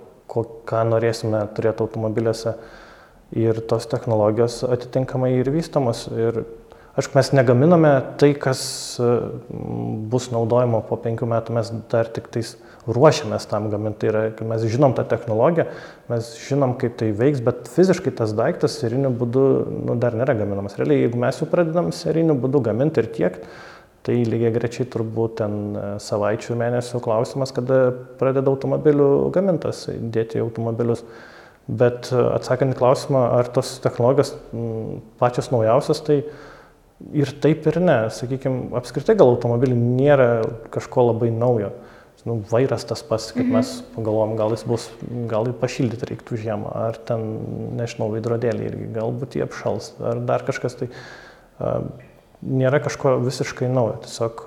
ką 0.70 0.84
norėsime 0.88 1.42
turėti 1.58 1.84
automobiliuose. 1.84 2.54
Ir 3.36 3.58
tos 3.68 3.90
technologijos 3.92 4.62
atitinkamai 4.64 5.34
ir 5.42 5.50
vystomos. 5.52 6.06
Ir 6.16 6.46
Aišku, 6.98 7.14
mes 7.14 7.28
negaminame 7.30 7.92
tai, 8.18 8.32
kas 8.34 8.62
bus 10.10 10.32
naudojama 10.34 10.80
po 10.88 10.98
penkių 10.98 11.28
metų, 11.30 11.54
mes 11.54 11.70
dar 11.92 12.10
tik 12.10 12.32
tais 12.34 12.56
ruošiamės 12.90 13.46
tam 13.52 13.68
gaminti. 13.70 14.00
Tai 14.02 14.10
yra, 14.10 14.24
mes 14.50 14.66
žinom 14.74 14.96
tą 14.98 15.06
technologiją, 15.12 15.68
mes 16.10 16.32
žinom, 16.48 16.74
kaip 16.82 16.96
tai 16.98 17.12
veiks, 17.20 17.44
bet 17.46 17.70
fiziškai 17.76 18.16
tas 18.18 18.34
daiktas 18.38 18.80
seriniu 18.82 19.12
būdu 19.14 19.46
nu, 19.90 20.00
dar 20.02 20.18
nėra 20.18 20.34
gaminamas. 20.40 20.80
Realiai, 20.82 21.04
jeigu 21.04 21.22
mes 21.22 21.38
jau 21.38 21.50
pradedam 21.52 21.92
seriniu 21.94 22.34
būdu 22.42 22.64
gaminti 22.66 23.04
ir 23.04 23.12
tiek, 23.14 23.40
tai 24.08 24.18
lygiai 24.26 24.56
grečiai 24.58 24.90
turbūt 24.90 25.38
ten 25.44 25.56
e, 25.78 25.86
savaičių 26.02 26.58
mėnesių 26.58 27.06
klausimas, 27.06 27.54
kada 27.54 27.92
pradeda 28.18 28.50
automobilių 28.50 29.28
gamintas, 29.38 29.86
dėti 29.86 30.42
į 30.42 30.48
automobilius. 30.48 31.06
Bet 31.68 32.10
e, 32.10 32.26
atsakant 32.40 32.74
į 32.74 32.82
klausimą, 32.82 33.26
ar 33.38 33.54
tos 33.54 33.78
technologijos 33.84 34.34
pačios 35.22 35.54
naujausios, 35.54 36.02
tai 36.08 36.24
ir 37.14 37.34
taip 37.44 37.68
ir 37.70 37.80
ne. 37.84 37.98
Sakykime, 38.14 38.72
apskritai 38.78 39.18
gal 39.20 39.34
automobiliai 39.36 39.78
nėra 39.78 40.30
kažko 40.74 41.10
labai 41.12 41.32
naujo. 41.34 41.74
Nu, 42.28 42.42
vairas 42.50 42.84
tas 42.84 43.00
pats, 43.08 43.30
kaip 43.32 43.46
mhm. 43.46 43.54
mes 43.56 43.70
pagalvom, 43.94 44.34
gal 44.36 44.52
jis 44.52 44.66
bus, 44.68 44.90
gal 45.32 45.48
jį 45.48 45.54
pašildyti 45.62 46.10
reiktų 46.10 46.40
žiemą, 46.42 46.74
ar 46.90 46.98
ten, 47.08 47.24
nežinau, 47.78 48.10
veidrodėlį 48.12 48.66
irgi, 48.68 48.88
galbūt 48.98 49.38
jie 49.38 49.46
apšals, 49.46 49.94
ar 50.04 50.20
dar 50.28 50.44
kažkas 50.48 50.76
tai. 50.82 50.90
Uh, 51.58 51.86
nėra 52.44 52.82
kažko 52.84 53.16
visiškai 53.24 53.70
naujo. 53.72 53.96
Tiesiog 54.04 54.44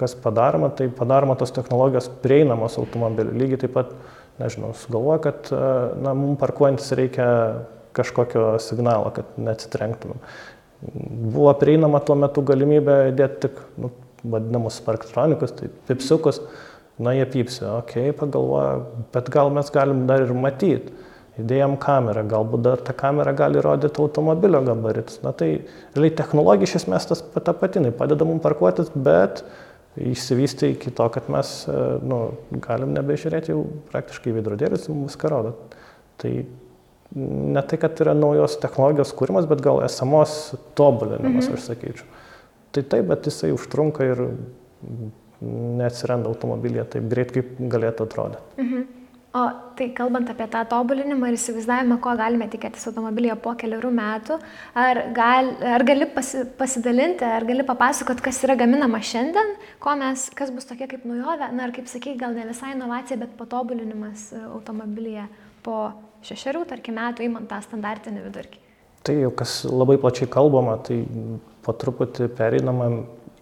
kas 0.00 0.16
padaroma, 0.20 0.72
tai 0.76 0.88
padaroma 0.92 1.36
tos 1.40 1.54
technologijos 1.54 2.10
prieinamos 2.24 2.76
automobiliu. 2.80 3.32
Lygiai 3.38 3.62
taip 3.62 3.76
pat, 3.76 3.94
nežinau, 4.40 4.72
sugalvoja, 4.76 5.22
kad 5.28 5.52
na, 6.02 6.12
mums 6.18 6.40
parkuojantis 6.42 6.92
reikia 6.98 7.28
kažkokio 7.96 8.56
signalo, 8.64 9.12
kad 9.16 9.32
neatsitrenktumėm 9.40 10.20
buvo 10.82 11.52
prieinama 11.60 12.00
tuo 12.04 12.16
metu 12.18 12.42
galimybė 12.46 12.96
dėti 13.16 13.46
tik 13.46 13.62
nu, 13.80 13.92
vadinamus 14.22 14.80
parktronikus, 14.86 15.54
tai 15.58 15.70
pipsiukus, 15.88 16.40
na 17.02 17.14
jie 17.16 17.26
pypsi, 17.26 17.64
okei, 17.66 18.10
okay, 18.10 18.18
pagalvoja, 18.18 18.76
bet 19.14 19.30
gal 19.32 19.50
mes 19.54 19.70
galim 19.74 20.04
dar 20.10 20.26
ir 20.26 20.34
matyti. 20.36 20.94
Įdėjom 21.40 21.78
kamerą, 21.80 22.26
galbūt 22.28 22.60
dar 22.60 22.80
ta 22.84 22.92
kamera 22.92 23.32
gali 23.32 23.60
rodyti 23.64 24.02
automobilio 24.02 24.58
gabaritus. 24.66 25.22
Na 25.24 25.30
tai 25.32 25.62
realiai 25.94 26.12
technologija 26.18 26.68
iš 26.68 26.74
esmės 26.82 27.06
tas 27.08 27.22
ta 27.24 27.54
patinai 27.56 27.88
padeda 27.96 28.26
mums 28.28 28.44
parkuotis, 28.44 28.90
bet 28.92 29.40
išsivystė 29.96 30.74
iki 30.74 30.92
to, 30.92 31.06
kad 31.14 31.30
mes 31.32 31.54
nu, 32.04 32.18
galim 32.66 32.92
nebežiūrėti 32.98 33.54
jau 33.54 33.62
praktiškai 33.94 34.36
veidrodėlius, 34.36 34.90
mums 34.92 35.14
viską 35.14 35.32
rodo. 35.32 35.54
Tai 36.20 36.34
ne 37.14 37.62
tai, 37.68 37.78
kad 37.80 38.00
yra 38.04 38.14
naujos 38.16 38.56
technologijos 38.62 39.12
kūrimas, 39.16 39.48
bet 39.50 39.60
gal 39.64 39.82
esamos 39.84 40.54
tobulinimas, 40.78 41.48
mhm. 41.48 41.58
aš 41.58 41.68
sakyčiau. 41.70 42.08
Tai 42.72 42.86
taip, 42.94 43.10
bet 43.10 43.28
jisai 43.28 43.52
užtrunka 43.52 44.06
ir 44.08 44.24
neatsiranda 45.42 46.30
automobilėje 46.30 46.88
taip 46.96 47.08
greit, 47.10 47.32
kaip 47.34 47.54
galėtų 47.72 48.08
atrodyti. 48.08 48.44
Mhm. 48.62 48.90
O 49.32 49.42
tai 49.78 49.86
kalbant 49.96 50.28
apie 50.28 50.44
tą 50.52 50.60
tobulinimą 50.68 51.30
ir 51.30 51.38
įsivaizdavimą, 51.38 51.96
ko 52.04 52.12
galime 52.20 52.50
tikėtis 52.52 52.84
automobilyje 52.90 53.38
po 53.40 53.54
keliarių 53.56 53.92
metų, 53.96 54.36
ar, 54.76 55.00
gal, 55.16 55.48
ar 55.72 55.84
gali 55.88 56.04
pasi, 56.12 56.42
pasidalinti, 56.58 57.24
ar 57.24 57.46
gali 57.48 57.64
papasakot, 57.64 58.20
kas 58.20 58.42
yra 58.44 58.58
gaminama 58.60 59.00
šiandien, 59.00 59.54
mes, 60.02 60.26
kas 60.36 60.52
bus 60.52 60.68
tokia 60.68 60.90
kaip 60.90 61.08
naujovė, 61.08 61.48
na 61.56 61.64
ar 61.64 61.72
kaip 61.72 61.88
sakai, 61.88 62.12
gal 62.20 62.36
ne 62.36 62.44
visai 62.50 62.74
inovacija, 62.76 63.16
bet 63.24 63.32
patobulinimas 63.40 64.28
automobilyje 64.50 65.24
po 65.64 65.78
šešerių, 66.26 66.66
tarkim, 66.70 66.98
metų 66.98 67.26
įmant 67.26 67.48
tą 67.50 67.60
standartinį 67.64 68.26
vidurkį. 68.26 68.60
Tai 69.02 69.16
jau 69.18 69.32
kas 69.34 69.62
labai 69.66 69.96
plačiai 69.98 70.30
kalbama, 70.30 70.76
tai 70.86 71.00
po 71.66 71.74
truputį 71.74 72.28
pereinama 72.38 72.88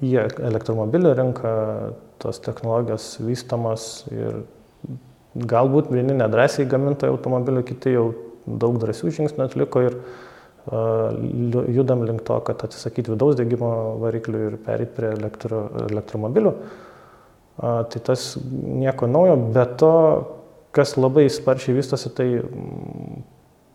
į 0.00 0.14
elektromobilių 0.48 1.12
rinką, 1.18 1.52
tos 2.20 2.40
technologijos 2.44 3.12
vystamos 3.20 4.06
ir 4.12 4.42
galbūt 5.36 5.92
vieni 5.92 6.16
nedrasiai 6.16 6.68
gamintojai 6.68 7.12
automobilių, 7.12 7.62
kiti 7.68 7.94
jau 7.94 8.10
daug 8.46 8.80
drąsių 8.82 9.12
žingsnių 9.18 9.46
atliko 9.46 9.84
ir 9.84 9.96
uh, 10.00 11.12
judam 11.76 12.04
link 12.08 12.24
to, 12.26 12.40
kad 12.46 12.64
atsisakyti 12.66 13.12
vidaus 13.12 13.36
degimo 13.38 13.72
variklių 14.00 14.44
ir 14.48 14.58
perėti 14.64 14.96
prie 14.96 15.12
elektro, 15.14 15.66
elektromobilių. 15.90 16.54
Uh, 17.60 17.82
tai 17.92 18.00
tas 18.08 18.32
nieko 18.40 19.08
naujo, 19.10 19.36
bet 19.54 19.76
to 19.82 19.94
kas 20.76 20.96
labai 20.98 21.26
sparčiai 21.32 21.76
vystosi, 21.76 22.12
tai 22.14 22.28
mm, 22.38 23.22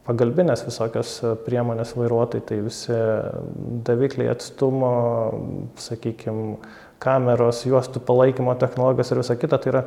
pagalbinės 0.08 0.66
visokios 0.68 1.18
priemonės 1.46 1.96
vairuotojai, 1.98 2.46
tai 2.46 2.60
visi 2.66 2.98
davikliai 3.88 4.32
atstumo, 4.34 4.92
sakykime, 5.82 6.60
kameros, 7.04 7.64
juostų 7.68 8.02
palaikymo 8.06 8.56
technologijos 8.62 9.12
ir 9.12 9.22
visa 9.24 9.36
kita. 9.40 9.60
Tai 9.62 9.74
yra 9.74 9.84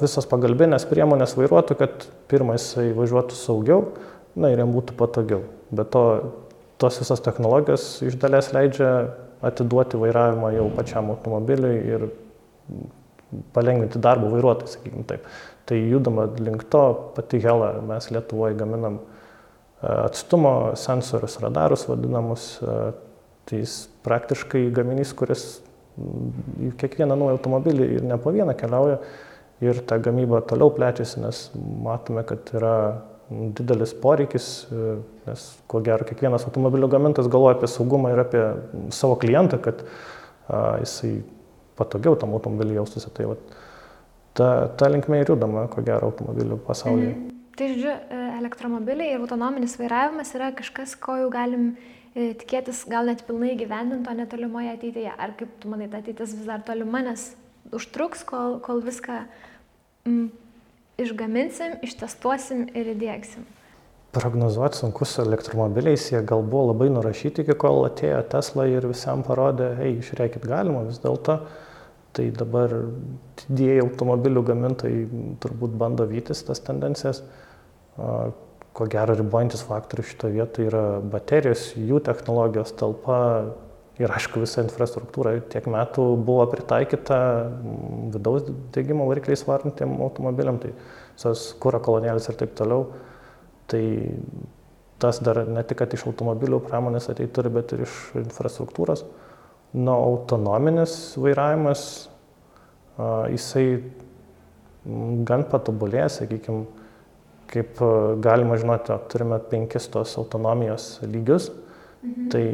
visos 0.00 0.26
pagalbinės 0.30 0.86
priemonės 0.90 1.36
vairuotojui, 1.38 1.80
kad 1.82 2.06
pirmą 2.30 2.56
jisai 2.56 2.90
važiuotų 2.96 3.36
saugiau, 3.36 3.84
na 4.38 4.52
ir 4.52 4.62
jam 4.62 4.72
būtų 4.72 4.96
patogiau. 4.98 5.42
Bet 5.74 5.92
to 5.92 6.04
tos 6.82 6.98
visos 6.98 7.20
technologijos 7.22 7.84
iš 8.02 8.16
dalies 8.18 8.50
leidžia 8.54 8.90
atiduoti 9.44 10.00
vairavimą 10.00 10.50
jau 10.56 10.66
pačiam 10.74 11.12
automobiliui 11.14 11.76
ir 11.94 12.06
palengvinti 13.54 14.00
darbą 14.02 14.30
vairuotojui, 14.32 14.72
sakykime 14.72 15.06
taip. 15.08 15.26
Tai 15.72 15.78
judama 15.88 16.26
link 16.36 16.66
to, 16.68 17.12
pati 17.16 17.38
Hela, 17.40 17.78
mes 17.88 18.10
Lietuvoje 18.12 18.58
gaminam 18.60 18.98
e, 18.98 19.88
atstumo 19.88 20.74
sensorius, 20.76 21.38
radarus 21.40 21.86
vadinamus, 21.88 22.42
e, 22.60 22.74
tai 23.48 23.60
jis 23.62 23.76
praktiškai 24.04 24.66
gaminys, 24.76 25.14
kuris 25.16 25.46
į 26.60 26.74
kiekvieną 26.76 27.16
naują 27.16 27.38
automobilį 27.38 27.86
ir 27.94 28.04
ne 28.04 28.20
po 28.20 28.34
vieną 28.36 28.52
keliauja 28.60 28.98
ir 29.64 29.80
ta 29.88 29.96
gamyba 29.96 30.42
toliau 30.44 30.74
plečiasi, 30.76 31.22
nes 31.24 31.40
matome, 31.56 32.26
kad 32.28 32.52
yra 32.52 32.76
didelis 33.56 33.96
poreikis, 34.04 34.52
e, 34.68 34.94
nes 35.24 35.48
ko 35.72 35.80
gero 35.88 36.04
kiekvienas 36.04 36.44
automobilio 36.52 36.92
gamintas 36.92 37.32
galvoja 37.32 37.56
apie 37.56 37.72
saugumą 37.72 38.12
ir 38.12 38.20
apie 38.26 38.44
savo 38.92 39.16
klientą, 39.24 39.56
kad 39.64 39.80
a, 40.52 40.82
jisai 40.84 41.22
patogiau 41.80 42.20
tam 42.20 42.36
automobiliu 42.36 42.82
jaustųsi. 42.82 43.16
Tai, 43.16 43.32
vat, 43.32 43.61
ta, 44.34 44.68
ta 44.78 44.88
linkme 44.88 45.20
ir 45.22 45.32
judama, 45.32 45.66
ko 45.72 45.84
gero, 45.84 46.10
automobilių 46.10 46.58
pasaulyje. 46.66 47.14
Mm. 47.14 47.38
Tai 47.58 47.68
žodžiu, 47.68 47.92
e, 47.92 48.20
elektromobiliai 48.40 49.14
ir 49.14 49.20
autonominis 49.20 49.76
vairavimas 49.80 50.32
yra 50.36 50.52
kažkas, 50.56 50.94
ko 50.96 51.18
jau 51.20 51.28
galim 51.32 51.72
e, 52.14 52.32
tikėtis 52.40 52.84
gal 52.88 53.10
net 53.10 53.26
pilnai 53.28 53.52
gyvendinto 53.60 54.14
netolimoje 54.16 54.72
ateityje. 54.72 55.12
Ar 55.12 55.34
kaip 55.38 55.58
tu 55.60 55.72
manai, 55.72 55.90
ta 55.92 56.00
ateitis 56.00 56.32
vis 56.38 56.48
dar 56.48 56.64
tolima, 56.64 57.04
nes 57.04 57.32
užtruks, 57.76 58.24
kol, 58.28 58.56
kol 58.64 58.80
viską 58.84 59.24
mm, 60.08 60.30
išgaminsim, 61.04 61.76
ištestuosim 61.84 62.70
ir 62.72 62.94
įdėksim. 62.94 63.44
Prognozuoti 64.12 64.76
sunku 64.76 65.06
su 65.08 65.22
elektromobiliais, 65.24 66.10
jie 66.12 66.20
gal 66.28 66.42
buvo 66.44 66.70
labai 66.72 66.90
nurašyti 66.92 67.44
iki 67.44 67.56
kol 67.60 67.86
atėjo 67.86 68.18
Tesla 68.32 68.66
ir 68.68 68.84
visam 68.88 69.24
parodė, 69.24 69.70
hei, 69.78 69.94
žiūrėkit, 70.04 70.44
galima 70.48 70.82
vis 70.88 71.00
dėlto. 71.00 71.38
Uh, 71.40 71.71
Tai 72.12 72.26
dabar 72.36 72.72
didieji 73.46 73.80
automobilių 73.86 74.42
gamintojai 74.50 75.04
turbūt 75.40 75.76
bando 75.80 76.04
vytis 76.08 76.42
tas 76.44 76.60
tendencijas. 76.64 77.22
Ko 78.72 78.88
gero 78.92 79.16
ribojantis 79.16 79.64
faktorius 79.68 80.10
šitoje 80.12 80.36
vietoje 80.36 80.68
yra 80.68 80.84
baterijos, 81.12 81.70
jų 81.76 82.00
technologijos 82.04 82.72
talpa 82.76 83.18
ir 84.00 84.12
aišku 84.12 84.42
visa 84.42 84.64
infrastruktūra. 84.64 85.34
Tiek 85.52 85.66
metų 85.72 86.04
buvo 86.24 86.46
pritaikyta 86.52 87.18
vidaus 88.14 88.48
degimo 88.74 89.08
varikliais 89.08 89.44
varantiem 89.48 89.98
automobiliam, 90.04 90.60
tai 90.60 90.72
visas 91.16 91.50
kūro 91.60 91.80
kolonėlis 91.84 92.28
ir 92.28 92.38
taip 92.40 92.56
toliau. 92.58 92.86
Tai 93.72 93.82
tas 95.02 95.18
dar 95.24 95.42
ne 95.48 95.64
tik 95.66 95.84
iš 95.96 96.06
automobilių 96.10 96.62
pramonės 96.68 97.10
ateitų, 97.12 97.48
bet 97.56 97.76
ir 97.76 97.84
iš 97.88 97.98
infrastruktūros. 98.20 99.04
Na, 99.72 99.94
autonominis 99.96 101.14
vairavimas, 101.16 101.82
jisai 103.32 103.66
gan 105.28 105.46
patobulėjo, 105.48 106.10
sakykime, 106.18 106.66
kaip 107.52 107.80
galima 108.24 108.58
žinoti, 108.60 108.96
turime 109.12 109.38
penkis 109.48 109.88
tos 109.92 110.12
autonomijos 110.20 110.98
lygius, 111.06 111.48
mhm. 112.02 112.28
tai, 112.32 112.44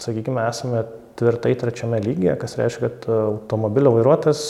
sakykime, 0.00 0.46
esame 0.48 0.86
tvirtai 1.20 1.52
trečiame 1.60 2.00
lygyje, 2.00 2.36
kas 2.40 2.56
reiškia, 2.60 2.88
kad 2.88 3.10
automobilio 3.12 3.92
vairuotojas 3.98 4.46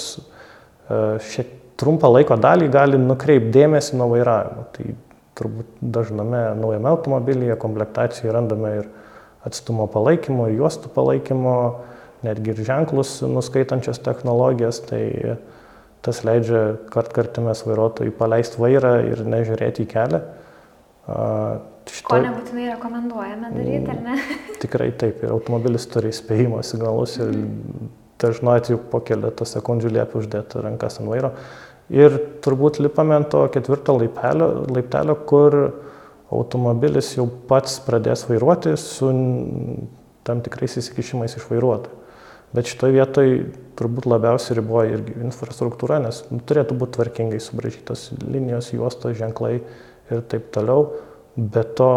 šiek 1.32 1.58
trumpą 1.80 2.10
laiko 2.12 2.36
dalį 2.38 2.68
gali 2.72 3.00
nukreipti 3.00 3.50
dėmesį 3.56 3.98
nuo 3.98 4.12
vairavimo. 4.12 4.66
Tai 4.76 4.92
turbūt 5.38 5.78
dažname 5.94 6.42
naujame 6.58 6.90
automobilyje 6.92 7.56
komplektacijoje 7.60 8.34
randame 8.36 8.74
ir 8.80 8.90
atstumo 9.48 9.88
palaikymo, 9.90 10.46
juostų 10.54 10.92
palaikymo, 10.94 11.56
netgi 12.22 12.54
ir 12.54 12.62
ženklus 12.68 13.18
nuskaitančias 13.26 13.98
technologijas. 14.04 14.82
Tai 14.86 15.02
Tas 16.02 16.24
leidžia 16.26 16.62
kartkartimės 16.90 17.62
vairuotojui 17.62 18.10
paleisti 18.18 18.58
vairą 18.58 18.96
ir 19.06 19.20
nežiūrėti 19.22 19.84
į 19.84 19.90
kelią. 19.92 20.18
Šito... 21.86 22.08
Ko 22.08 22.18
nebūtinai 22.24 22.64
rekomenduojame 22.72 23.50
daryti, 23.54 23.92
ar 23.92 24.00
ne? 24.08 24.16
Tikrai 24.62 24.88
taip, 24.98 25.22
ir 25.22 25.34
automobilis 25.34 25.86
turi 25.90 26.10
įspėjimo 26.10 26.58
signalus 26.66 27.14
ir 27.22 27.30
dažnu 28.22 28.50
atveju 28.50 28.80
po 28.90 28.98
keletą 29.06 29.46
sekundžių 29.46 29.94
liepia 29.94 30.18
uždėti 30.18 30.64
rankas 30.66 30.98
ant 30.98 31.10
vairo. 31.10 31.32
Ir 31.94 32.18
turbūt 32.42 32.82
lipame 32.82 33.14
ant 33.20 33.30
to 33.30 33.44
ketvirto 33.54 33.94
laipelio, 34.00 34.50
laiptelio, 34.74 35.16
kur 35.28 35.58
automobilis 36.32 37.14
jau 37.16 37.26
pats 37.48 37.78
pradės 37.86 38.26
vairuoti 38.28 38.76
su 38.80 39.10
tam 40.26 40.42
tikrais 40.44 40.78
įsikišimais 40.80 41.36
iš 41.38 41.48
vairuotojų. 41.50 41.98
Bet 42.52 42.68
šitoje 42.68 42.92
vietoje 42.98 43.36
turbūt 43.80 44.06
labiausiai 44.12 44.58
riboja 44.58 44.98
irgi 44.98 45.14
infrastruktūra, 45.24 46.02
nes 46.04 46.20
turėtų 46.48 46.76
būti 46.82 46.98
tvarkingai 46.98 47.40
subražytos 47.40 48.10
linijos, 48.26 48.74
juostos, 48.74 49.16
ženklai 49.16 49.54
ir 49.62 50.20
taip 50.28 50.50
toliau. 50.52 50.90
Be 51.32 51.62
to, 51.64 51.88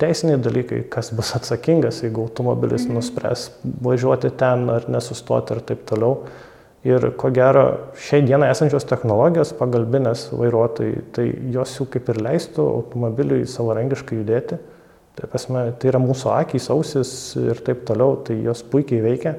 teisiniai 0.00 0.38
dalykai, 0.40 0.86
kas 0.88 1.10
bus 1.12 1.34
atsakingas, 1.36 2.00
jeigu 2.00 2.24
automobilis 2.24 2.86
mhm. 2.86 2.96
nuspręs 2.96 3.50
važiuoti 3.84 4.32
ten 4.40 4.70
ar 4.72 4.88
nesustoti 4.88 5.52
ir 5.52 5.60
taip 5.68 5.84
toliau. 5.90 6.22
Ir 6.84 7.06
ko 7.16 7.30
gero, 7.32 7.64
šiai 7.96 8.26
dienai 8.26 8.50
esančios 8.52 8.84
technologijos 8.84 9.54
pagalbinės 9.56 10.26
vairuotojai, 10.36 10.98
tai 11.16 11.30
jos 11.54 11.78
jau 11.78 11.86
kaip 11.88 12.10
ir 12.12 12.20
leistų 12.26 12.66
automobiliui 12.74 13.46
savarankiškai 13.48 14.18
judėti. 14.18 14.58
Tai, 15.14 15.28
pasme, 15.30 15.62
tai 15.78 15.88
yra 15.92 16.00
mūsų 16.02 16.28
akys, 16.34 16.66
ausis 16.74 17.10
ir 17.40 17.62
taip 17.64 17.86
toliau, 17.88 18.18
tai 18.26 18.36
jos 18.42 18.64
puikiai 18.66 19.00
veikia, 19.00 19.36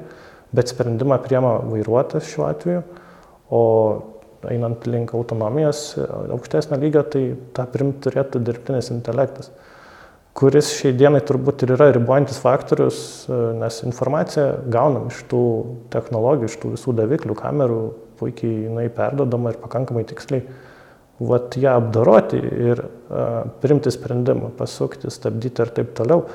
bet 0.56 0.72
sprendimą 0.72 1.20
priema 1.22 1.58
vairuotojas 1.68 2.32
šiuo 2.32 2.46
atveju, 2.48 2.84
o 3.54 3.62
einant 4.50 4.88
link 4.90 5.14
autonomijos 5.14 5.84
aukštesnio 6.34 6.80
lygio, 6.82 7.04
tai 7.12 7.26
tą 7.54 7.68
primt 7.70 8.00
turėtų 8.06 8.42
dirbtinis 8.46 8.90
intelektas, 8.96 9.52
kuris 10.36 10.70
šiai 10.76 10.96
dienai 11.00 11.22
turbūt 11.24 11.64
ir 11.64 11.76
yra 11.78 11.90
ribojantis 11.96 12.42
faktorius, 12.44 12.98
nes 13.60 13.78
informaciją 13.88 14.48
gaunam 14.72 15.08
iš 15.12 15.22
tų 15.32 15.44
technologijų, 15.94 16.50
iš 16.50 16.58
tų 16.62 16.72
visų 16.74 16.96
daviklių, 16.98 17.38
kamerų, 17.40 17.82
puikiai 18.20 18.66
jinai 18.66 18.90
perdodama 18.96 19.54
ir 19.54 19.62
pakankamai 19.64 20.04
tiksliai. 20.10 20.44
Vat 21.24 21.56
ją 21.56 21.78
apdoroti 21.80 22.42
ir 22.44 22.82
uh, 22.84 23.46
primti 23.64 23.92
sprendimą, 23.94 24.50
pasukti, 24.58 25.08
stabdyti 25.14 25.64
ir 25.64 25.72
taip 25.78 25.94
toliau. 25.96 26.26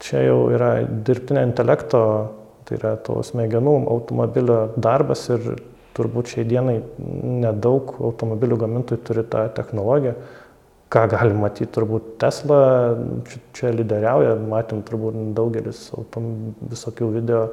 Čia 0.00 0.22
jau 0.24 0.38
yra 0.52 0.70
dirbtinio 0.84 1.42
intelekto, 1.44 2.00
tai 2.64 2.78
yra 2.78 2.94
to 3.04 3.18
smegenų 3.24 3.76
automobilio 3.92 4.58
darbas 4.80 5.26
ir 5.34 5.52
turbūt 5.94 6.32
šiai 6.32 6.46
dienai 6.48 6.78
nedaug 7.44 7.92
automobilių 8.00 8.58
gamintojų 8.64 9.04
turi 9.04 9.26
tą 9.28 9.44
technologiją. 9.54 10.16
Ką 10.92 11.06
galim 11.10 11.40
matyti, 11.42 11.70
turbūt 11.74 12.16
Tesla 12.22 12.58
čia 13.56 13.72
lyderiauja, 13.74 14.36
matėm 14.50 14.82
turbūt 14.86 15.16
daugelis 15.36 15.88
visokių 16.70 17.08
video 17.16 17.46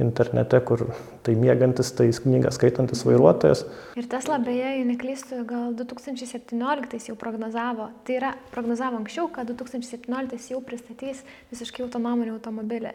internete, 0.00 0.58
kur 0.64 0.86
tai 1.22 1.34
mėgantis, 1.38 1.92
tai 1.96 2.08
knygą 2.16 2.52
skaitantis 2.54 3.04
vairuotojas. 3.06 3.64
Ir 3.98 4.08
Tesla 4.10 4.38
beje, 4.42 4.74
jei 4.78 4.86
neklystu, 4.88 5.42
gal 5.48 5.76
2017 5.78 7.10
jau 7.10 7.16
prognozavo, 7.20 7.90
tai 8.06 8.18
yra 8.18 8.34
prognozavo 8.54 9.00
anksčiau, 9.02 9.28
kad 9.34 9.50
2017 9.52 10.52
jau 10.54 10.62
pristatys 10.64 11.22
visiškai 11.52 11.84
autonominį 11.86 12.36
automobilį. 12.38 12.94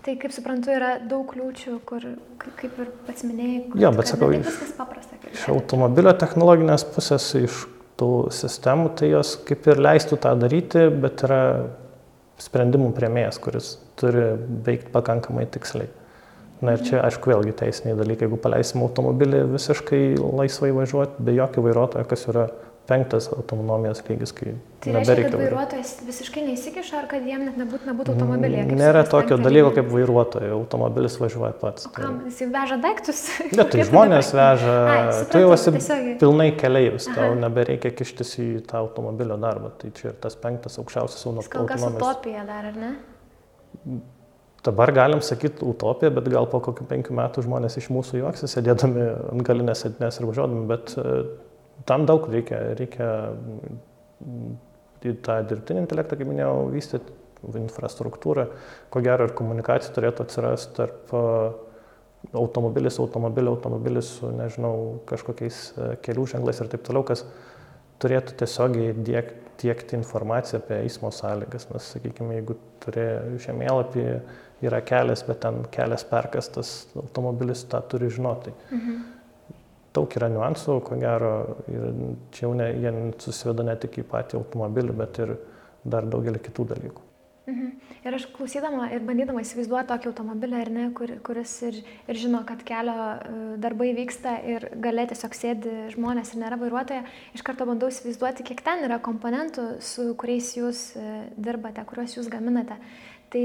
Tai 0.00 0.14
kaip 0.16 0.32
suprantu, 0.32 0.72
yra 0.72 0.94
daug 1.04 1.26
kliūčių, 1.28 1.74
kur, 1.84 2.06
kaip 2.40 2.78
ir 2.80 2.88
pats 3.04 3.24
minėjai, 3.26 3.66
kur 3.68 3.82
jo, 3.82 3.90
bet 3.98 4.08
sakau, 4.08 4.30
iš, 4.32 4.46
viskas 4.48 4.72
paprasta. 4.78 5.18
Iš 5.28 5.42
automobilio 5.52 6.14
technologinės 6.16 6.86
pusės, 6.94 7.26
iš 7.36 7.66
tų 8.00 8.10
sistemų, 8.34 8.90
tai 8.98 9.12
jos 9.12 9.36
kaip 9.46 9.68
ir 9.70 9.82
leistų 9.84 10.18
tą 10.24 10.34
daryti, 10.40 10.88
bet 11.02 11.24
yra 11.28 11.42
sprendimų 12.40 12.92
prieimėjas, 12.96 13.38
kuris 13.42 13.74
turi 14.00 14.32
veikti 14.66 14.92
pakankamai 14.94 15.46
tiksliai. 15.52 15.90
Na 16.64 16.74
ir 16.76 16.82
čia, 16.84 16.98
aišku, 17.06 17.30
vėlgi 17.32 17.54
teisiniai 17.56 17.96
dalykai, 17.96 18.26
jeigu 18.26 18.36
paleisim 18.40 18.82
automobilį 18.84 19.46
visiškai 19.54 20.02
laisvai 20.20 20.74
važiuoti, 20.76 21.22
be 21.24 21.32
jokio 21.38 21.64
vairuotojo, 21.64 22.04
kas 22.08 22.26
yra 22.28 22.50
penktas 22.90 23.28
autonomijos 23.32 24.02
lygis, 24.08 24.32
kai 24.34 24.52
tai 24.82 24.94
nebereikia. 24.96 25.30
Tai 25.32 25.40
vairuotojas 25.40 25.92
visiškai 26.06 26.42
neįsikiša, 26.48 27.02
ar 27.02 27.08
kad 27.10 27.26
jam 27.28 27.44
net 27.46 27.58
nebūtina 27.60 27.94
būti 27.98 28.14
automobilyje? 28.14 28.64
Nėra 28.80 29.04
tokio 29.08 29.38
dalyko 29.40 29.72
kaip 29.76 29.90
vairuotojo, 29.92 30.50
automobilis 30.58 31.16
važiuoja 31.22 31.52
pats. 31.60 31.86
O 31.88 31.94
kam, 31.94 32.20
jis 32.28 32.42
veža 32.50 32.80
daiktus? 32.82 33.24
Ne, 33.60 33.66
tai 33.66 33.84
žmonės 33.86 34.30
veža, 34.34 34.74
Ai, 34.74 35.00
supratau, 35.14 35.32
tu 35.32 35.42
jau 35.42 35.50
esi 35.56 35.74
tiesiog... 35.74 36.06
pilnai 36.22 36.48
keleivis, 36.58 37.08
tau 37.14 37.34
nebereikia 37.38 37.92
kištis 37.96 38.36
į 38.40 38.48
tą 38.70 38.80
automobilio 38.84 39.36
darbą. 39.40 39.72
Tai 39.80 39.90
čia 39.96 40.12
ir 40.12 40.16
tas 40.22 40.38
penktas 40.40 40.78
aukščiausias 40.80 41.26
autonomijos. 41.26 41.52
Kol 41.52 41.68
kas 41.70 41.84
utopija 41.90 42.46
dar, 42.48 42.70
ar 42.72 42.80
ne? 42.80 42.94
Dabar 44.64 44.92
galim 44.92 45.22
sakyti 45.24 45.64
utopija, 45.64 46.10
bet 46.12 46.26
gal 46.28 46.48
po 46.50 46.60
kokių 46.60 46.84
penkių 46.90 47.14
metų 47.16 47.44
žmonės 47.46 47.78
iš 47.80 47.86
mūsų 47.94 48.20
juoksis, 48.20 48.52
sėdėdami 48.56 49.06
ant 49.32 49.44
galinės 49.46 49.86
sėdinės 49.86 50.20
ir 50.20 50.28
važiuodami, 50.28 50.66
bet 50.68 50.92
tam 51.88 52.06
daug 52.08 52.26
reikia, 52.32 52.60
reikia 52.78 53.08
tą 55.24 55.40
dirbtinį 55.48 55.84
intelektą, 55.84 56.18
kaip 56.18 56.28
minėjau, 56.28 56.68
vystyti, 56.74 57.16
infrastruktūrą, 57.56 58.46
ko 58.92 59.00
gero 59.04 59.24
ir 59.24 59.36
komunikacija 59.36 59.94
turėtų 59.96 60.26
atsirasti 60.26 60.74
tarp 60.76 61.14
automobilis, 62.36 62.98
automobilio, 63.00 63.54
automobilis 63.56 64.10
su, 64.18 64.28
nežinau, 64.36 64.74
kažkokiais 65.08 65.60
kelių 66.04 66.26
ženklais 66.34 66.60
ir 66.60 66.68
taip 66.72 66.84
toliau, 66.84 67.06
kas 67.08 67.24
turėtų 68.00 68.36
tiesiogiai 68.42 68.92
diek, 69.06 69.32
tiekti 69.60 69.96
informaciją 69.96 70.60
apie 70.60 70.82
eismo 70.82 71.08
sąlygas. 71.12 71.66
Nes, 71.72 71.88
sakykime, 71.94 72.36
jeigu 72.38 72.58
turi 72.84 73.06
žemėlapį, 73.44 74.04
yra 74.68 74.82
kelias, 74.84 75.24
bet 75.24 75.40
ten 75.46 75.62
kelias 75.72 76.04
perkastas, 76.08 76.74
automobilis 76.92 77.64
tą 77.72 77.80
turi 77.88 78.12
žinoti. 78.12 78.52
Mhm 78.68 79.00
daug 79.96 80.16
yra 80.16 80.30
niuansų, 80.32 80.80
ko 80.86 80.98
gero, 81.00 81.34
ir 81.70 82.00
čia 82.34 82.46
jau 82.46 82.54
ne, 82.58 82.70
jie 82.78 82.94
susiveda 83.22 83.66
ne 83.66 83.76
tik 83.80 84.00
į 84.02 84.08
patį 84.10 84.40
automobilį, 84.40 84.96
bet 85.02 85.22
ir 85.24 85.36
dar 85.84 86.06
daugelį 86.10 86.42
kitų 86.46 86.66
dalykų. 86.74 87.06
Mhm. 87.50 87.70
Ir 88.04 88.14
aš 88.14 88.26
klausydama 88.32 88.86
ir 88.94 89.02
bandydama 89.04 89.42
įsivaizduoti 89.42 89.88
tokį 89.90 90.08
automobilį, 90.10 90.60
ne, 90.72 90.84
kur, 90.96 91.10
kuris 91.26 91.52
ir, 91.66 91.80
ir 92.08 92.18
žino, 92.20 92.42
kad 92.48 92.62
kelio 92.68 92.94
e, 92.94 93.38
darbai 93.60 93.90
vyksta 93.96 94.36
ir 94.46 94.68
gale 94.84 95.06
tiesiog 95.10 95.36
sėdi 95.36 95.72
žmonės 95.96 96.34
ir 96.34 96.42
nėra 96.44 96.60
vairuotoja, 96.60 97.02
iš 97.36 97.44
karto 97.46 97.66
bandau 97.68 97.90
įsivaizduoti, 97.90 98.46
kiek 98.46 98.62
ten 98.64 98.84
yra 98.86 99.00
komponentų, 99.02 99.66
su 99.84 100.12
kuriais 100.20 100.52
jūs 100.56 100.84
e, 101.00 101.06
dirbate, 101.36 101.84
kuriuos 101.88 102.16
jūs 102.20 102.30
gaminate. 102.32 102.78
Tai 103.30 103.42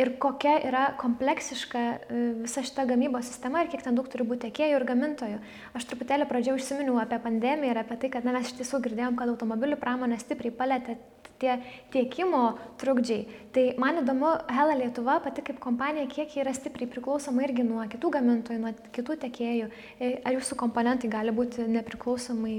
ir 0.00 0.10
kokia 0.16 0.54
yra 0.64 0.82
kompleksiška 1.00 1.80
e, 1.84 2.20
visa 2.40 2.62
šita 2.64 2.86
gamybos 2.88 3.26
sistema 3.28 3.60
ir 3.60 3.68
kiek 3.68 3.82
ten 3.84 3.98
daug 3.98 4.06
turi 4.08 4.24
būti 4.24 4.46
tiekėjų 4.46 4.78
ir 4.78 4.86
gamintojų. 4.88 5.40
Aš 5.76 5.84
truputėlį 5.90 6.24
pradžioje 6.30 6.62
užsiminiau 6.62 6.96
apie 7.02 7.18
pandemiją 7.20 7.74
ir 7.74 7.80
apie 7.82 7.98
tai, 8.00 8.08
kad 8.14 8.24
na, 8.24 8.32
mes 8.32 8.48
iš 8.48 8.56
tiesų 8.62 8.80
girdėjom, 8.86 9.18
kad 9.20 9.34
automobilių 9.34 9.76
pramonė 9.82 10.16
stipriai 10.22 10.54
palėtė 10.56 10.96
tie 11.42 11.58
tiekimo 11.92 12.42
trukdžiai. 12.80 13.26
Tai 13.52 13.64
man 13.82 14.00
įdomu, 14.00 14.30
Hela 14.48 14.78
Lietuva 14.78 15.18
pati 15.20 15.44
kaip 15.44 15.58
kompanija, 15.60 16.08
kiek 16.08 16.32
yra 16.40 16.54
stipriai 16.56 16.88
priklausoma 16.88 17.44
irgi 17.44 17.66
nuo 17.66 17.84
kitų 17.92 18.14
gamintojų, 18.16 18.62
nuo 18.62 18.72
kitų 18.96 19.18
tiekėjų. 19.26 19.68
E, 19.98 20.14
ar 20.22 20.38
jūsų 20.38 20.56
komponentai 20.62 21.10
gali 21.12 21.34
būti 21.36 21.66
nepriklausomai 21.68 22.56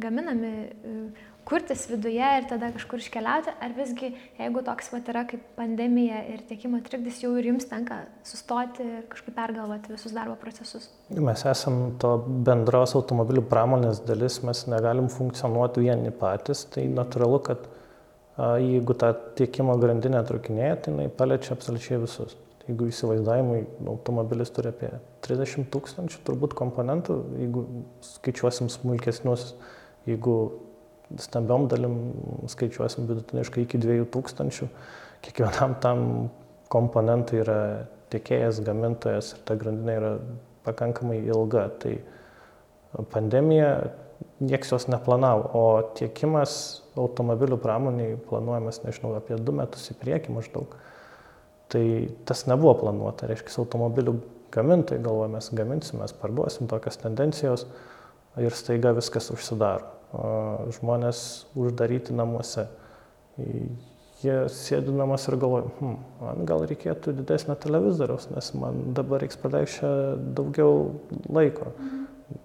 gaminami 0.00 0.54
kurtis 1.48 1.84
viduje 1.90 2.28
ir 2.38 2.46
tada 2.50 2.70
kažkur 2.74 3.02
iškeliauti, 3.02 3.52
ar 3.64 3.74
visgi, 3.76 4.12
jeigu 4.38 4.62
toks 4.66 4.92
vat 4.94 5.08
yra 5.12 5.24
kaip 5.28 5.42
pandemija 5.58 6.22
ir 6.32 6.44
tiekimo 6.48 6.80
trikdis, 6.86 7.20
jau 7.24 7.32
ir 7.38 7.50
jums 7.50 7.66
tenka 7.70 8.02
sustoti 8.26 8.86
ir 8.86 9.04
kažkaip 9.12 9.36
pergalvoti 9.36 9.92
visus 9.94 10.14
darbo 10.16 10.36
procesus? 10.40 10.88
Mes 11.12 11.44
esam 11.48 11.96
to 12.02 12.14
bendros 12.46 12.94
automobilių 12.98 13.44
pramonės 13.50 14.02
dalis, 14.06 14.40
mes 14.46 14.64
negalim 14.70 15.10
funkcionuoti 15.12 15.84
vieni 15.84 16.14
patys, 16.14 16.64
tai 16.72 16.86
natūralu, 16.92 17.42
kad 17.50 17.68
jeigu 18.62 18.96
ta 18.98 19.12
tiekimo 19.36 19.76
grandinė 19.80 20.22
trukinėja, 20.28 20.80
tai 20.84 20.94
jinai 20.94 21.10
paliečia 21.12 21.56
absoliučiai 21.56 22.00
visus. 22.02 22.36
Jeigu 22.68 22.86
įsivaizdavimui 22.92 23.64
automobilis 23.90 24.52
turi 24.54 24.70
apie 24.70 24.92
30 25.26 25.66
tūkstančių 25.74 26.20
turbūt 26.26 26.54
komponentų, 26.54 27.16
jeigu 27.40 27.64
skaičiuosim 28.06 28.70
smulkesnius, 28.70 29.56
jeigu 30.06 30.36
stambiom 31.20 31.68
dalim 31.72 31.96
skaičiuosim 32.50 33.08
vidutiniškai 33.10 33.66
iki 33.66 33.80
2000. 33.82 34.68
Kiekvienam 35.22 35.76
tam 35.82 36.06
komponentai 36.72 37.42
yra 37.42 37.58
tiekėjas, 38.12 38.62
gamintojas 38.64 39.34
ir 39.34 39.42
ta 39.48 39.56
grandinė 39.58 39.98
yra 39.98 40.12
pakankamai 40.66 41.20
ilga. 41.22 41.68
Tai 41.82 41.96
pandemija 43.12 43.72
nieks 44.42 44.72
jos 44.72 44.88
neplanavo, 44.90 45.48
o 45.54 45.64
tiekimas 45.98 46.54
automobilių 46.98 47.58
pramoniai 47.62 48.18
planuojamas, 48.28 48.82
nežinau, 48.84 49.14
apie 49.16 49.38
du 49.40 49.54
metus 49.56 49.88
į 49.92 49.98
priekį 50.02 50.36
maždaug. 50.36 50.76
Tai 51.72 51.84
tas 52.28 52.44
nebuvo 52.50 52.74
planuota, 52.82 53.30
reiškia, 53.30 53.54
automobilių 53.62 54.18
gamintojai 54.52 55.00
galvoja, 55.02 55.30
mes 55.32 55.48
gaminsim, 55.56 56.02
mes 56.02 56.12
parduosim 56.20 56.68
tokias 56.68 57.00
tendencijos 57.00 57.64
ir 58.40 58.54
staiga 58.56 58.92
viskas 58.96 59.30
užsidaro. 59.32 59.88
Žmonės 60.12 61.22
uždaryti 61.56 62.12
namuose. 62.16 62.66
Jie 64.22 64.34
sėdi 64.54 64.92
namuose 64.94 65.32
ir 65.32 65.38
galvoja, 65.42 65.70
hm, 65.80 65.94
man 66.20 66.44
gal 66.46 66.62
reikėtų 66.68 67.14
didesnio 67.16 67.56
televizoriaus, 67.58 68.28
nes 68.30 68.52
man 68.54 68.92
dabar 68.94 69.24
reiks 69.24 69.40
praleisti 69.40 69.88
daugiau 70.36 70.92
laiko. 71.32 71.72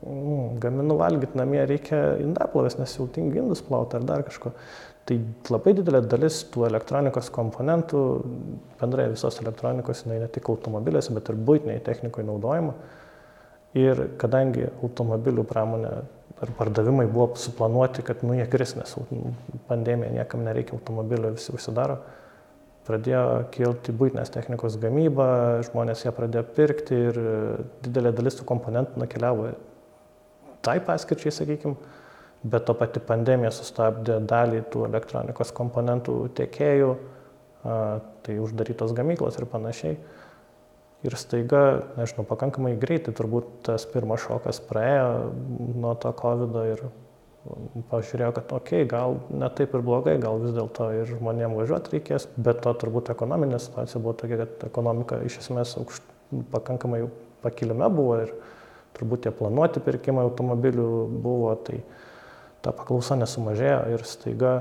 Mm, 0.07 0.57
gaminu 0.63 0.97
valgyti 0.99 1.37
namie, 1.37 1.61
reikia 1.69 2.17
indaplovės, 2.23 2.79
nes 2.79 2.95
jau 2.97 3.05
tingiu 3.13 3.43
indus 3.43 3.61
plauti 3.63 3.99
ar 3.99 4.07
dar 4.07 4.23
kažko. 4.25 4.53
Tai 5.07 5.19
labai 5.53 5.71
didelė 5.77 6.01
dalis 6.03 6.41
tų 6.51 6.65
elektronikos 6.67 7.29
komponentų, 7.35 8.01
bendrai 8.81 9.07
visos 9.13 9.37
elektronikos, 9.43 10.03
jinai 10.03 10.19
ne 10.23 10.27
tik 10.33 10.49
automobiliuose, 10.51 11.13
bet 11.15 11.29
ir 11.31 11.39
būtiniai 11.47 11.83
technikoje 11.85 12.27
naudojama. 12.27 12.73
Ir 13.77 14.01
kadangi 14.19 14.65
automobilių 14.81 15.45
pramonė 15.47 15.93
ar 16.43 16.53
pardavimai 16.57 17.07
buvo 17.09 17.31
suplanuoti, 17.39 18.05
kad 18.05 18.23
nu, 18.25 18.35
jie 18.37 18.45
kris, 18.51 18.75
nes 18.77 18.95
pandemija 19.69 20.13
niekam 20.19 20.45
nereikia 20.45 20.77
automobilio, 20.77 21.33
visi 21.33 21.53
užsidaro, 21.55 21.97
pradėjo 22.87 23.23
kilti 23.51 23.95
būtinės 23.97 24.31
technikos 24.31 24.77
gamyba, 24.79 25.29
žmonės 25.67 26.05
ją 26.05 26.13
pradėjo 26.15 26.45
pirkti 26.55 26.99
ir 27.09 27.21
didelė 27.83 28.13
dalis 28.15 28.37
tų 28.39 28.47
komponentų 28.47 29.01
nukeliavo 29.01 29.51
tai 30.63 30.79
paskirčiai, 30.83 31.33
sakykime 31.33 31.75
bet 32.43 32.65
to 32.67 32.75
pati 32.77 33.01
pandemija 33.03 33.51
sustabdė 33.53 34.19
dalį 34.29 34.63
tų 34.71 34.85
elektronikos 34.87 35.51
komponentų 35.57 36.17
tiekėjų, 36.37 36.91
tai 38.23 38.37
uždarytos 38.43 38.93
gamyklos 38.95 39.39
ir 39.39 39.47
panašiai. 39.49 39.97
Ir 41.05 41.13
staiga, 41.13 41.83
nežinau, 41.93 42.25
pakankamai 42.25 42.73
greitai 42.81 43.13
turbūt 43.15 43.59
tas 43.67 43.85
pirmas 43.91 44.23
šokas 44.23 44.57
praėjo 44.65 45.11
nuo 45.77 45.93
to 46.01 46.09
COVID 46.17 46.57
ir 46.65 46.81
pažiūrėjo, 47.91 48.31
kad 48.35 48.51
okei, 48.57 48.81
okay, 48.81 48.89
gal 48.89 49.19
ne 49.29 49.49
taip 49.55 49.75
ir 49.77 49.83
blogai, 49.85 50.17
gal 50.21 50.41
vis 50.41 50.55
dėlto 50.55 50.89
ir 50.97 51.07
žmonėms 51.11 51.59
važiuoti 51.61 51.93
reikės, 51.93 52.27
bet 52.35 52.63
to 52.65 52.73
turbūt 52.81 53.11
ekonominė 53.13 53.59
situacija 53.61 54.01
buvo 54.03 54.15
tokia, 54.19 54.41
kad 54.41 54.67
ekonomika 54.67 55.21
iš 55.27 55.39
esmės 55.43 55.77
aukšt, 55.79 56.09
pakankamai 56.51 57.05
pakilime 57.45 57.87
buvo 57.93 58.17
ir 58.25 58.33
turbūt 58.97 59.27
tie 59.27 59.33
planuoti 59.37 59.83
pirkimai 59.85 60.25
automobilių 60.27 60.89
buvo, 61.23 61.53
tai 61.61 61.83
ta 62.65 62.73
paklausa 62.75 63.15
nesumažėjo 63.21 63.81
ir 63.93 64.05
staiga 64.09 64.53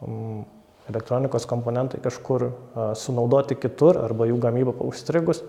um, 0.00 0.46
elektronikos 0.90 1.46
komponentai 1.50 2.00
kažkur 2.04 2.50
sunaudoti 2.98 3.56
kitur 3.58 3.98
arba 4.04 4.28
jų 4.28 4.38
gamyba 4.42 4.74
užstrigus. 4.86 5.42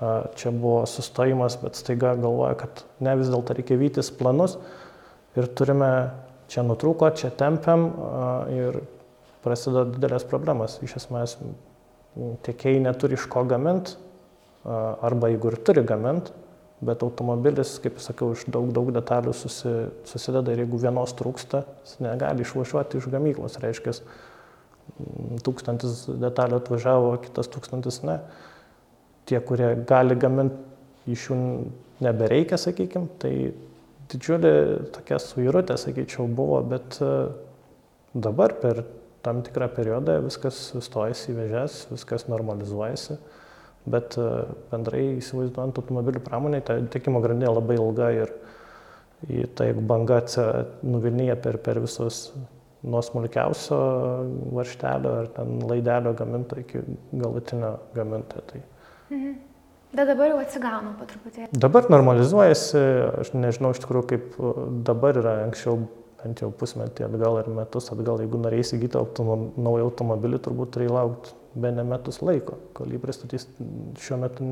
Čia 0.00 0.52
buvo 0.56 0.86
sustojimas, 0.88 1.58
bet 1.60 1.76
staiga 1.76 2.14
galvoja, 2.16 2.54
kad 2.62 2.84
ne 3.04 3.12
vis 3.20 3.28
dėlto 3.28 3.52
reikia 3.58 3.76
vytis 3.76 4.08
planus 4.16 4.56
ir 5.36 5.48
turime 5.52 5.90
čia 6.50 6.64
nutrūko, 6.64 7.10
čia 7.12 7.28
tempiam 7.28 7.90
ir 8.48 8.80
prasideda 9.44 9.84
didelės 9.92 10.24
problemas. 10.28 10.78
Iš 10.80 10.96
esmės 11.02 11.36
tiekėjai 12.46 12.80
neturi 12.88 13.20
iš 13.20 13.28
ko 13.30 13.44
gaminti 13.48 13.98
arba 14.64 15.28
jeigu 15.30 15.52
ir 15.52 15.58
turi 15.64 15.84
gaminti, 15.84 16.32
bet 16.84 17.04
automobilis, 17.04 17.74
kaip 17.84 18.00
sakiau, 18.00 18.32
iš 18.32 18.46
daug, 18.48 18.72
daug 18.72 18.88
detalių 18.96 19.32
susi, 19.36 19.72
susideda 20.08 20.52
ir 20.52 20.64
jeigu 20.64 20.80
vienos 20.80 21.12
trūksta, 21.16 21.62
jis 21.84 22.00
negali 22.00 22.44
išvažiuoti 22.44 23.00
iš 23.00 23.08
gamyklos, 23.12 23.60
reiškia, 23.60 23.94
tūkstantis 25.46 26.04
detalių 26.20 26.60
atvažiavo, 26.60 27.14
kitas 27.24 27.50
tūkstantis 27.52 28.02
ne. 28.06 28.18
Tie, 29.28 29.38
kurie 29.46 29.72
gali 29.88 30.16
gaminti, 30.18 30.58
iš 31.10 31.30
jų 31.30 31.40
nebereikia, 32.04 32.58
sakykime, 32.60 33.08
tai 33.22 33.34
didžiulė 34.10 34.54
tokia 34.94 35.20
suirutė, 35.22 35.76
sakyčiau, 35.80 36.26
buvo, 36.26 36.60
bet 36.66 36.98
e, 37.04 37.10
dabar 38.14 38.56
per 38.60 38.84
tam 39.24 39.42
tikrą 39.44 39.68
periodą 39.76 40.18
viskas 40.24 40.58
stojasi 40.80 41.32
į 41.32 41.38
vežes, 41.42 41.84
viskas 41.92 42.26
normalizuojasi 42.30 43.18
bet 43.88 44.16
e, 44.20 44.28
bendrai 44.70 45.02
įsivaizduojant 45.18 45.78
automobilių 45.80 46.22
pramonė, 46.24 46.62
ta 46.64 46.76
tiekimo 46.92 47.22
grandinė 47.24 47.52
labai 47.54 47.78
ilga 47.78 48.10
ir 48.16 48.32
ta 49.56 49.66
jeigu 49.68 49.82
banga 49.84 50.20
nuvilnyja 50.86 51.36
per, 51.40 51.58
per 51.60 51.80
visus 51.82 52.30
nuo 52.82 53.02
smulkiausio 53.04 53.78
varštelio 54.56 55.14
ar 55.22 55.30
ten 55.36 55.60
laidelio 55.68 56.14
gamintojo 56.16 56.64
iki 56.64 56.82
galutinio 57.12 57.76
gamintojo. 57.94 58.42
Tai. 58.52 58.62
Mhm. 59.10 59.38
Bet 59.90 60.06
dabar 60.06 60.30
jau 60.30 60.38
atsigauna 60.38 60.92
po 60.98 61.06
truputį. 61.10 61.48
Dabar 61.50 61.88
normalizuojasi, 61.90 62.82
aš 63.24 63.32
nežinau 63.34 63.72
iš 63.74 63.80
tikrųjų, 63.82 64.04
kaip 64.12 64.36
dabar 64.86 65.18
yra, 65.18 65.32
anksčiau 65.48 65.80
bent 66.20 66.42
jau 66.44 66.50
pusmetį 66.54 67.08
atgal 67.08 67.40
ar 67.40 67.48
metus 67.50 67.90
atgal, 67.90 68.20
jeigu 68.22 68.38
norėjai 68.38 68.68
įsigyti 68.68 68.98
autonom, 69.00 69.48
naują 69.58 69.88
automobilį, 69.88 70.38
turbūt 70.44 70.76
turėjai 70.76 70.94
laukti 70.94 71.34
be 71.54 71.72
ne 71.74 71.82
metus 71.82 72.20
laiko, 72.22 72.58
kol 72.76 72.92
jį 72.94 73.00
pristatys. 73.02 73.48
Šiuo 73.98 74.20
metu 74.22 74.46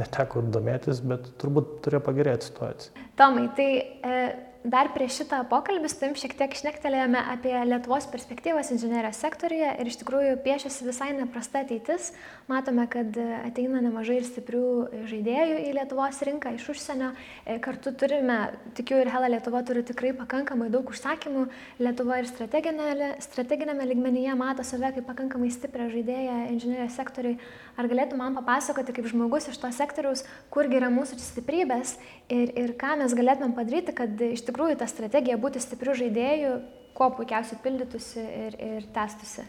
neteko 0.00 0.44
domėtis, 0.54 1.02
bet 1.04 1.28
turbūt 1.42 1.82
turėjo 1.84 2.00
pagerėti 2.06 2.48
situacija. 2.48 3.04
Tomai, 3.20 3.50
tai 3.58 3.68
e, 3.76 4.22
dar 4.64 4.90
prieš 4.94 5.22
šitą 5.22 5.42
pokalbį 5.50 5.90
su 5.90 5.98
tavim 6.00 6.16
šiek 6.18 6.34
tiek 6.38 6.54
šnektelėjome 6.58 7.20
apie 7.34 7.54
Lietuvos 7.66 8.06
perspektyvas 8.12 8.70
inžinierijos 8.74 9.20
sektoriuje 9.24 9.72
ir 9.82 9.90
iš 9.90 9.98
tikrųjų 10.02 10.36
piešiasi 10.44 10.86
visai 10.86 11.10
neprasta 11.16 11.64
ateitis. 11.64 12.12
Matome, 12.50 12.88
kad 12.90 13.14
ateina 13.46 13.78
nemažai 13.84 14.16
ir 14.18 14.24
stiprių 14.26 14.62
žaidėjų 15.06 15.58
į 15.62 15.74
Lietuvos 15.76 16.16
rinką 16.26 16.50
iš 16.56 16.64
užsienio. 16.72 17.12
E, 17.46 17.58
kartu 17.62 17.92
turime, 17.94 18.38
tikiu 18.74 18.98
ir 18.98 19.10
Hela 19.12 19.28
Lietuva 19.30 19.60
turi 19.66 19.84
tikrai 19.86 20.10
pakankamai 20.18 20.66
daug 20.72 20.90
užsakymų. 20.90 21.44
Lietuva 21.82 22.18
ir 22.18 22.26
strateginėme, 22.30 23.12
strateginėme 23.22 23.86
ligmenyje 23.92 24.34
mato 24.38 24.66
save 24.66 24.90
kaip 24.96 25.06
pakankamai 25.06 25.52
stiprią 25.54 25.86
žaidėją 25.94 26.40
inžinierijos 26.56 26.98
sektoriui. 26.98 27.38
Ar 27.78 27.90
galėtų 27.94 28.18
man 28.18 28.34
papasakoti 28.40 28.98
kaip 28.98 29.06
žmogus 29.14 29.46
iš 29.52 29.62
to 29.62 29.70
sektoriaus, 29.78 30.26
kurgi 30.50 30.80
yra 30.82 30.90
mūsų 30.90 31.22
stiprybės 31.22 31.94
ir, 32.26 32.50
ir 32.58 32.74
ką 32.78 32.96
mes 33.04 33.14
galėtumėm 33.14 33.54
padaryti, 33.54 33.94
kad 34.02 34.28
iš 34.32 34.42
tikrųjų 34.50 34.82
ta 34.82 34.90
strategija 34.90 35.38
būti 35.38 35.62
stipriu 35.62 35.94
žaidėju 35.94 36.58
kuo 36.98 37.12
puikiausiai 37.16 37.62
pildytųsi 37.62 38.30
ir, 38.46 38.62
ir 38.74 38.94
testusi? 38.94 39.46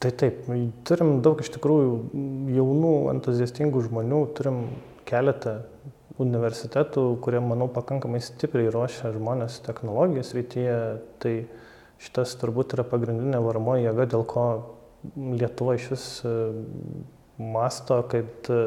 Tai 0.00 0.10
taip, 0.16 0.46
turim 0.88 1.18
daug 1.20 1.42
iš 1.42 1.50
tikrųjų 1.58 1.90
jaunų, 2.56 2.92
entuziastingų 3.12 3.82
žmonių, 3.84 4.20
turim 4.38 4.62
keletą 5.08 5.58
universitetų, 6.20 7.04
kurie, 7.24 7.40
manau, 7.44 7.66
pakankamai 7.72 8.20
stipriai 8.24 8.72
ruošia 8.72 9.12
žmonės 9.12 9.58
technologijos 9.66 10.32
rytyje. 10.36 10.76
Tai 11.20 11.34
šitas 12.00 12.32
turbūt 12.40 12.76
yra 12.76 12.84
pagrindinė 12.88 13.42
varomoji 13.44 13.88
jėga, 13.88 14.08
dėl 14.14 14.24
ko 14.28 14.46
Lietuva 15.16 15.78
iš 15.78 15.86
vis 15.94 16.06
e, 16.28 16.32
masto, 17.40 18.02
kad 18.08 18.50
e, 18.52 18.58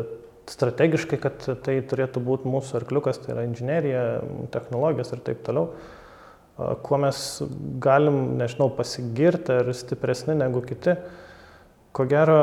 strategiškai, 0.50 1.20
kad 1.22 1.46
tai 1.66 1.76
turėtų 1.90 2.24
būti 2.26 2.50
mūsų 2.50 2.80
arkliukas, 2.80 3.22
tai 3.22 3.36
yra 3.36 3.44
inžinierija, 3.46 4.06
technologijos 4.54 5.14
ir 5.14 5.22
taip 5.26 5.44
toliau. 5.46 5.70
Kuo 6.56 6.98
mes 7.02 7.18
galim, 7.82 8.38
nežinau, 8.38 8.70
pasigirti 8.78 9.56
ar 9.56 9.72
stipresni 9.74 10.36
negu 10.38 10.62
kiti, 10.62 10.94
ko 11.94 12.06
gero, 12.10 12.38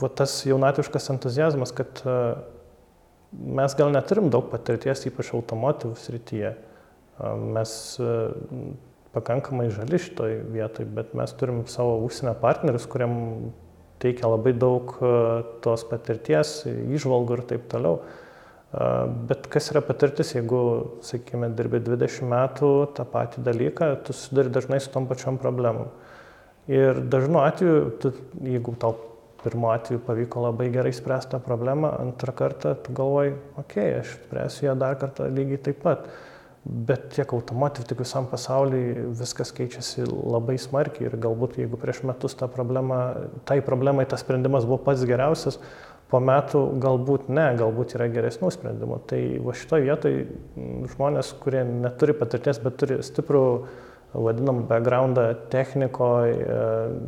va, 0.00 0.10
tas 0.18 0.40
jaunatviškas 0.46 1.12
entuzijazmas, 1.14 1.70
kad 1.74 2.02
mes 3.34 3.76
gal 3.78 3.92
neturim 3.94 4.30
daug 4.34 4.48
patirties, 4.50 5.06
ypač 5.10 5.30
automotivų 5.34 5.94
srityje. 5.98 6.54
Mes 7.54 7.76
pakankamai 9.14 9.68
žali 9.70 10.00
šitoj 10.02 10.40
vietoj, 10.54 10.88
bet 10.96 11.14
mes 11.14 11.34
turim 11.38 11.62
savo 11.70 12.00
užsienio 12.06 12.34
partnerius, 12.42 12.88
kuriam 12.90 13.14
teikia 14.02 14.30
labai 14.30 14.56
daug 14.58 14.96
tos 15.62 15.86
patirties, 15.86 16.64
išvalgų 16.66 17.38
ir 17.38 17.44
taip 17.54 17.70
toliau. 17.70 18.00
Bet 19.28 19.46
kas 19.52 19.68
yra 19.70 19.82
patirtis, 19.84 20.32
jeigu, 20.34 20.60
sakykime, 21.06 21.52
dirbi 21.54 21.78
20 21.84 22.26
metų 22.26 22.70
tą 22.96 23.04
patį 23.06 23.44
dalyką, 23.46 23.90
tu 24.02 24.16
susidari 24.16 24.50
dažnai 24.54 24.80
su 24.82 24.90
tom 24.90 25.06
pačiom 25.10 25.38
problemom. 25.38 25.92
Ir 26.66 26.98
dažnu 27.12 27.42
atveju, 27.44 27.82
tu, 28.02 28.10
jeigu 28.42 28.74
tau 28.80 28.96
pirmo 29.44 29.70
atveju 29.74 30.00
pavyko 30.06 30.46
labai 30.46 30.70
gerai 30.74 30.92
spręsti 30.96 31.36
tą 31.36 31.40
problemą, 31.44 31.92
antrą 32.00 32.34
kartą 32.34 32.74
tu 32.82 32.94
galvoji, 32.96 33.34
okei, 33.60 33.90
okay, 33.90 33.98
aš 34.00 34.14
spręsiu 34.22 34.66
ją 34.66 34.78
dar 34.80 34.98
kartą 34.98 35.28
lygiai 35.28 35.60
taip 35.68 35.82
pat. 35.84 36.08
Bet 36.64 37.10
tiek 37.12 37.32
automotiv, 37.36 37.84
tiek 37.84 37.98
visam 38.00 38.24
pasauliui 38.30 39.10
viskas 39.20 39.52
keičiasi 39.52 40.06
labai 40.08 40.56
smarkiai 40.58 41.10
ir 41.10 41.18
galbūt 41.20 41.58
jeigu 41.60 41.76
prieš 41.76 42.00
metus 42.08 42.34
ta 42.40 42.48
problema, 42.48 43.02
tai 43.44 43.58
problemai 43.62 44.06
tas 44.08 44.24
sprendimas 44.24 44.64
buvo 44.64 44.80
pats 44.86 45.04
geriausias, 45.04 45.60
po 46.12 46.20
metų 46.22 46.60
galbūt 46.82 47.30
ne, 47.32 47.48
galbūt 47.58 47.96
yra 47.98 48.10
geresnių 48.12 48.52
sprendimų. 48.54 49.00
Tai 49.10 49.22
va 49.46 49.56
šitoje 49.56 49.88
vietoje 49.88 50.26
žmonės, 50.94 51.32
kurie 51.42 51.64
neturi 51.68 52.14
patirties, 52.18 52.60
bet 52.62 52.78
turi 52.82 53.00
stiprų 53.04 53.44
vadinamą 54.14 54.62
backgroundą 54.70 55.26
technikoje, 55.50 56.36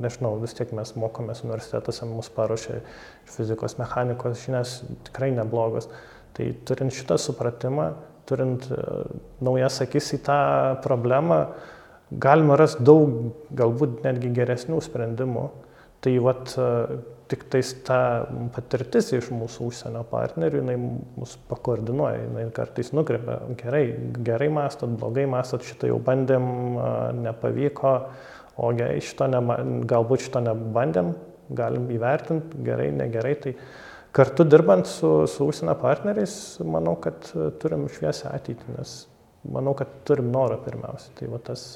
nežinau, 0.03 0.35
vis 0.43 0.57
tiek 0.59 0.73
mes 0.75 0.91
mokomės 0.99 1.45
universitetuose, 1.45 2.09
mus 2.11 2.31
paruošia 2.35 2.81
fizikos, 3.31 3.77
mechanikos 3.79 4.43
žinias 4.43 4.81
tikrai 5.07 5.31
neblogos. 5.37 5.87
Tai 6.37 6.51
turint 6.69 6.93
šitą 6.93 7.17
supratimą, 7.21 7.93
turint 8.29 8.67
e, 8.69 8.81
naujas 9.45 9.81
akis 9.85 10.11
į 10.19 10.21
tą 10.27 10.41
problemą, 10.85 11.39
galima 12.11 12.59
rasti 12.61 12.85
daug, 12.87 13.15
galbūt 13.57 14.03
netgi 14.05 14.33
geresnių 14.37 14.83
sprendimų. 14.85 15.47
Tai 16.05 16.13
vat, 16.27 16.53
e, 16.61 16.99
tik 17.31 17.47
tais 17.51 17.73
ta 17.87 17.99
patirtis 18.55 19.11
iš 19.17 19.31
mūsų 19.35 19.71
užsienio 19.71 20.03
partnerių, 20.11 20.61
jinai 20.63 20.77
mus 20.79 21.35
pakoordinuoja, 21.51 22.27
jinai 22.27 22.45
kartais 22.55 22.93
nukreipia, 22.95 23.41
gerai, 23.61 23.85
gerai 24.27 24.49
mastot, 24.53 24.95
blogai 25.01 25.27
mastot, 25.31 25.67
šitą 25.67 25.91
jau 25.91 25.99
bandėm, 26.07 26.47
nepavyko, 27.25 27.97
o 28.63 28.71
gerai, 28.79 29.01
šito 29.05 29.29
ne, 29.33 29.43
galbūt 29.91 30.29
šito 30.29 30.45
nebandėm, 30.47 31.13
galim 31.57 31.91
įvertinti, 31.95 32.63
gerai, 32.67 32.89
negerai. 32.95 33.35
Tai 33.43 33.55
kartu 34.17 34.47
dirbant 34.47 34.87
su, 34.91 35.13
su 35.31 35.51
užsienio 35.51 35.77
partneriais, 35.83 36.39
manau, 36.65 36.97
kad 37.03 37.31
turim 37.63 37.89
šviesę 37.93 38.31
ateitį, 38.33 38.79
nes 38.79 38.97
manau, 39.51 39.75
kad 39.79 40.03
turim 40.09 40.31
norą 40.35 40.59
pirmiausia. 40.63 41.13
Tai 41.19 41.31
va 41.35 41.43
tas, 41.51 41.69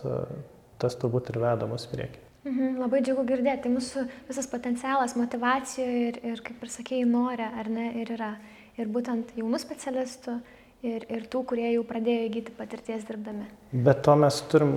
tas 0.81 0.99
turbūt 0.99 1.35
ir 1.35 1.43
vedamas 1.43 1.91
prieki. 1.91 2.30
Mhm, 2.41 2.79
labai 2.81 3.03
džiugu 3.05 3.27
girdėti, 3.29 3.67
tai 3.67 3.73
mūsų 3.75 4.07
visas 4.31 4.47
potencialas, 4.49 5.17
motivacijoje 5.19 6.07
ir, 6.09 6.21
ir 6.33 6.41
kaip 6.45 6.63
ir 6.65 6.73
sakėjai, 6.73 7.09
norė, 7.09 7.51
ar 7.61 7.69
ne, 7.73 7.91
ir 8.01 8.15
yra. 8.17 8.33
Ir 8.81 8.89
būtent 8.89 9.35
jaunų 9.37 9.59
specialistų, 9.61 10.39
ir, 10.87 11.05
ir 11.13 11.27
tų, 11.29 11.43
kurie 11.51 11.69
jau 11.69 11.85
pradėjo 11.85 12.31
įgyti 12.31 12.55
patirties 12.57 13.05
dirbdami. 13.09 13.45
Bet 13.73 14.01
to 14.07 14.17
mes 14.17 14.41
turim, 14.49 14.75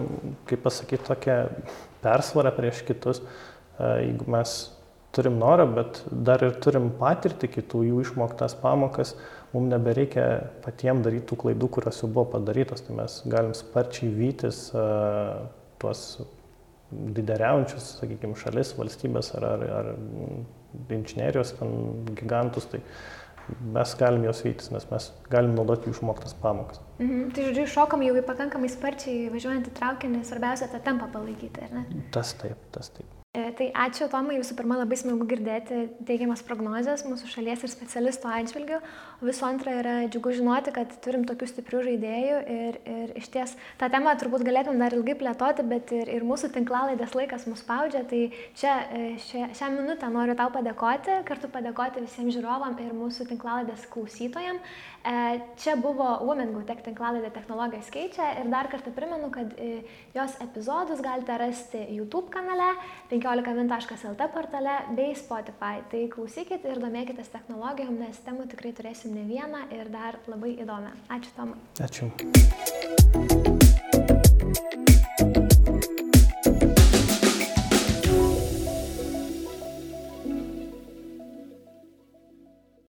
kaip 0.50 0.64
pasakyti, 0.66 1.06
tokią 1.08 1.38
persvarą 2.04 2.52
prieš 2.58 2.84
kitus. 2.90 3.24
E, 3.24 3.94
jeigu 4.10 4.28
mes 4.34 4.58
turim 5.16 5.38
norą, 5.40 5.70
bet 5.78 6.02
dar 6.12 6.44
ir 6.44 6.58
turim 6.64 6.90
patirti 7.00 7.48
kitų 7.54 7.86
jų 7.88 8.04
išmoktas 8.04 8.58
pamokas, 8.60 9.14
mums 9.54 9.72
nebereikia 9.72 10.28
patiems 10.66 11.06
daryti 11.06 11.30
tų 11.30 11.40
klaidų, 11.46 11.70
kurios 11.78 12.02
jau 12.02 12.10
buvo 12.10 12.32
padarytos, 12.34 12.84
tai 12.84 12.98
mes 12.98 13.20
galim 13.30 13.54
sparčiai 13.56 14.10
vytis 14.18 14.66
uh, 14.74 15.46
tuos 15.80 16.02
lyderiaujančius, 17.18 17.90
sakykime, 18.02 18.38
šalis, 18.40 18.74
valstybės 18.78 19.34
ar, 19.40 19.48
ar, 19.56 19.66
ar 19.80 19.92
inžinierijos 20.94 21.56
gigantus, 22.14 22.70
tai 22.72 22.82
mes 23.76 23.96
galim 24.00 24.24
juos 24.28 24.42
vytis, 24.46 24.70
nes 24.72 24.86
mes 24.92 25.10
galim 25.32 25.56
naudoti 25.58 25.90
jų 25.90 25.98
išmoktas 25.98 26.36
pamokas. 26.44 26.80
Mhm. 27.00 27.34
Tai 27.36 27.48
žodžiu, 27.50 27.66
šokam 27.76 28.06
jau 28.06 28.16
į 28.20 28.24
pakankamai 28.28 28.72
sparčiai 28.72 29.28
važiuojant 29.34 29.68
į 29.70 29.76
traukinį, 29.80 30.24
svarbiausia 30.30 30.70
tą 30.72 30.80
tempą 30.86 31.10
palaikyti, 31.14 31.68
ar 31.68 31.76
ne? 31.80 32.06
Tas 32.16 32.36
taip, 32.40 32.60
tas 32.76 32.94
taip. 32.96 33.13
E, 33.34 33.48
tai 33.58 33.72
ačiū 33.74 34.06
Tomai, 34.14 34.36
visų 34.38 34.54
pirma 34.60 34.76
labai 34.78 34.94
smagu 34.94 35.26
girdėti 35.26 35.88
teigiamas 36.06 36.44
prognozes 36.46 37.02
mūsų 37.08 37.32
šalies 37.32 37.64
ir 37.66 37.72
specialistų 37.72 38.30
atžvilgių. 38.30 38.78
Visų 39.26 39.48
antra 39.48 39.74
yra 39.80 39.94
džiugu 40.06 40.36
žinoti, 40.38 40.70
kad 40.76 40.94
turim 41.02 41.24
tokių 41.26 41.48
stiprių 41.50 41.82
žaidėjų 41.88 42.36
ir, 42.58 42.78
ir 42.94 43.16
iš 43.18 43.32
ties 43.34 43.56
tą 43.82 43.90
temą 43.90 44.14
turbūt 44.22 44.46
galėtum 44.46 44.78
dar 44.78 44.94
ilgai 44.94 45.16
plėtoti, 45.18 45.66
bet 45.66 45.96
ir, 45.98 46.12
ir 46.14 46.28
mūsų 46.30 46.52
tinklalaidės 46.60 47.18
laikas 47.18 47.48
mus 47.50 47.66
spaudžia. 47.66 48.04
Tai 48.12 48.22
čia 48.62 48.76
e, 48.94 49.02
šią, 49.26 49.48
šią 49.58 49.72
minutę 49.80 50.14
noriu 50.14 50.38
tau 50.38 50.54
padėkoti, 50.54 51.24
kartu 51.26 51.50
padėkoti 51.58 52.06
visiems 52.06 52.38
žiūrovam 52.38 52.78
ir 52.86 52.94
mūsų 52.94 53.32
tinklalaidės 53.34 53.90
klausytojams. 53.98 54.78
E, 55.04 55.40
čia 55.60 55.76
buvo 55.76 56.20
Women 56.24 56.54
Go 56.56 56.62
Tech 56.64 56.80
tinklalaidė 56.86 57.28
technologijos 57.36 57.90
keičia 57.92 58.40
ir 58.40 58.48
dar 58.52 58.70
kartą 58.72 58.94
primenu, 58.96 59.28
kad 59.36 59.52
e, 59.60 59.84
jos 60.16 60.38
epizodus 60.46 61.04
galite 61.04 61.36
rasti 61.42 61.82
YouTube 61.92 62.32
kanale, 62.32 62.70
15min.lt 63.12 64.30
portale 64.32 64.78
bei 64.96 65.12
Spotify. 65.20 65.84
Tai 65.92 66.08
klausykit 66.16 66.64
ir 66.72 66.80
domėkitės 66.80 67.28
technologijom, 67.36 68.00
nes 68.00 68.24
temų 68.24 68.48
tikrai 68.56 68.72
turėsim 68.78 69.12
ne 69.18 69.28
vieną 69.28 69.68
ir 69.76 69.92
dar 69.92 70.22
labai 70.32 70.56
įdomią. 70.64 70.96
Ačiū 71.12 71.36
Tomai. 71.36 71.60
Ačiū. 71.84 72.08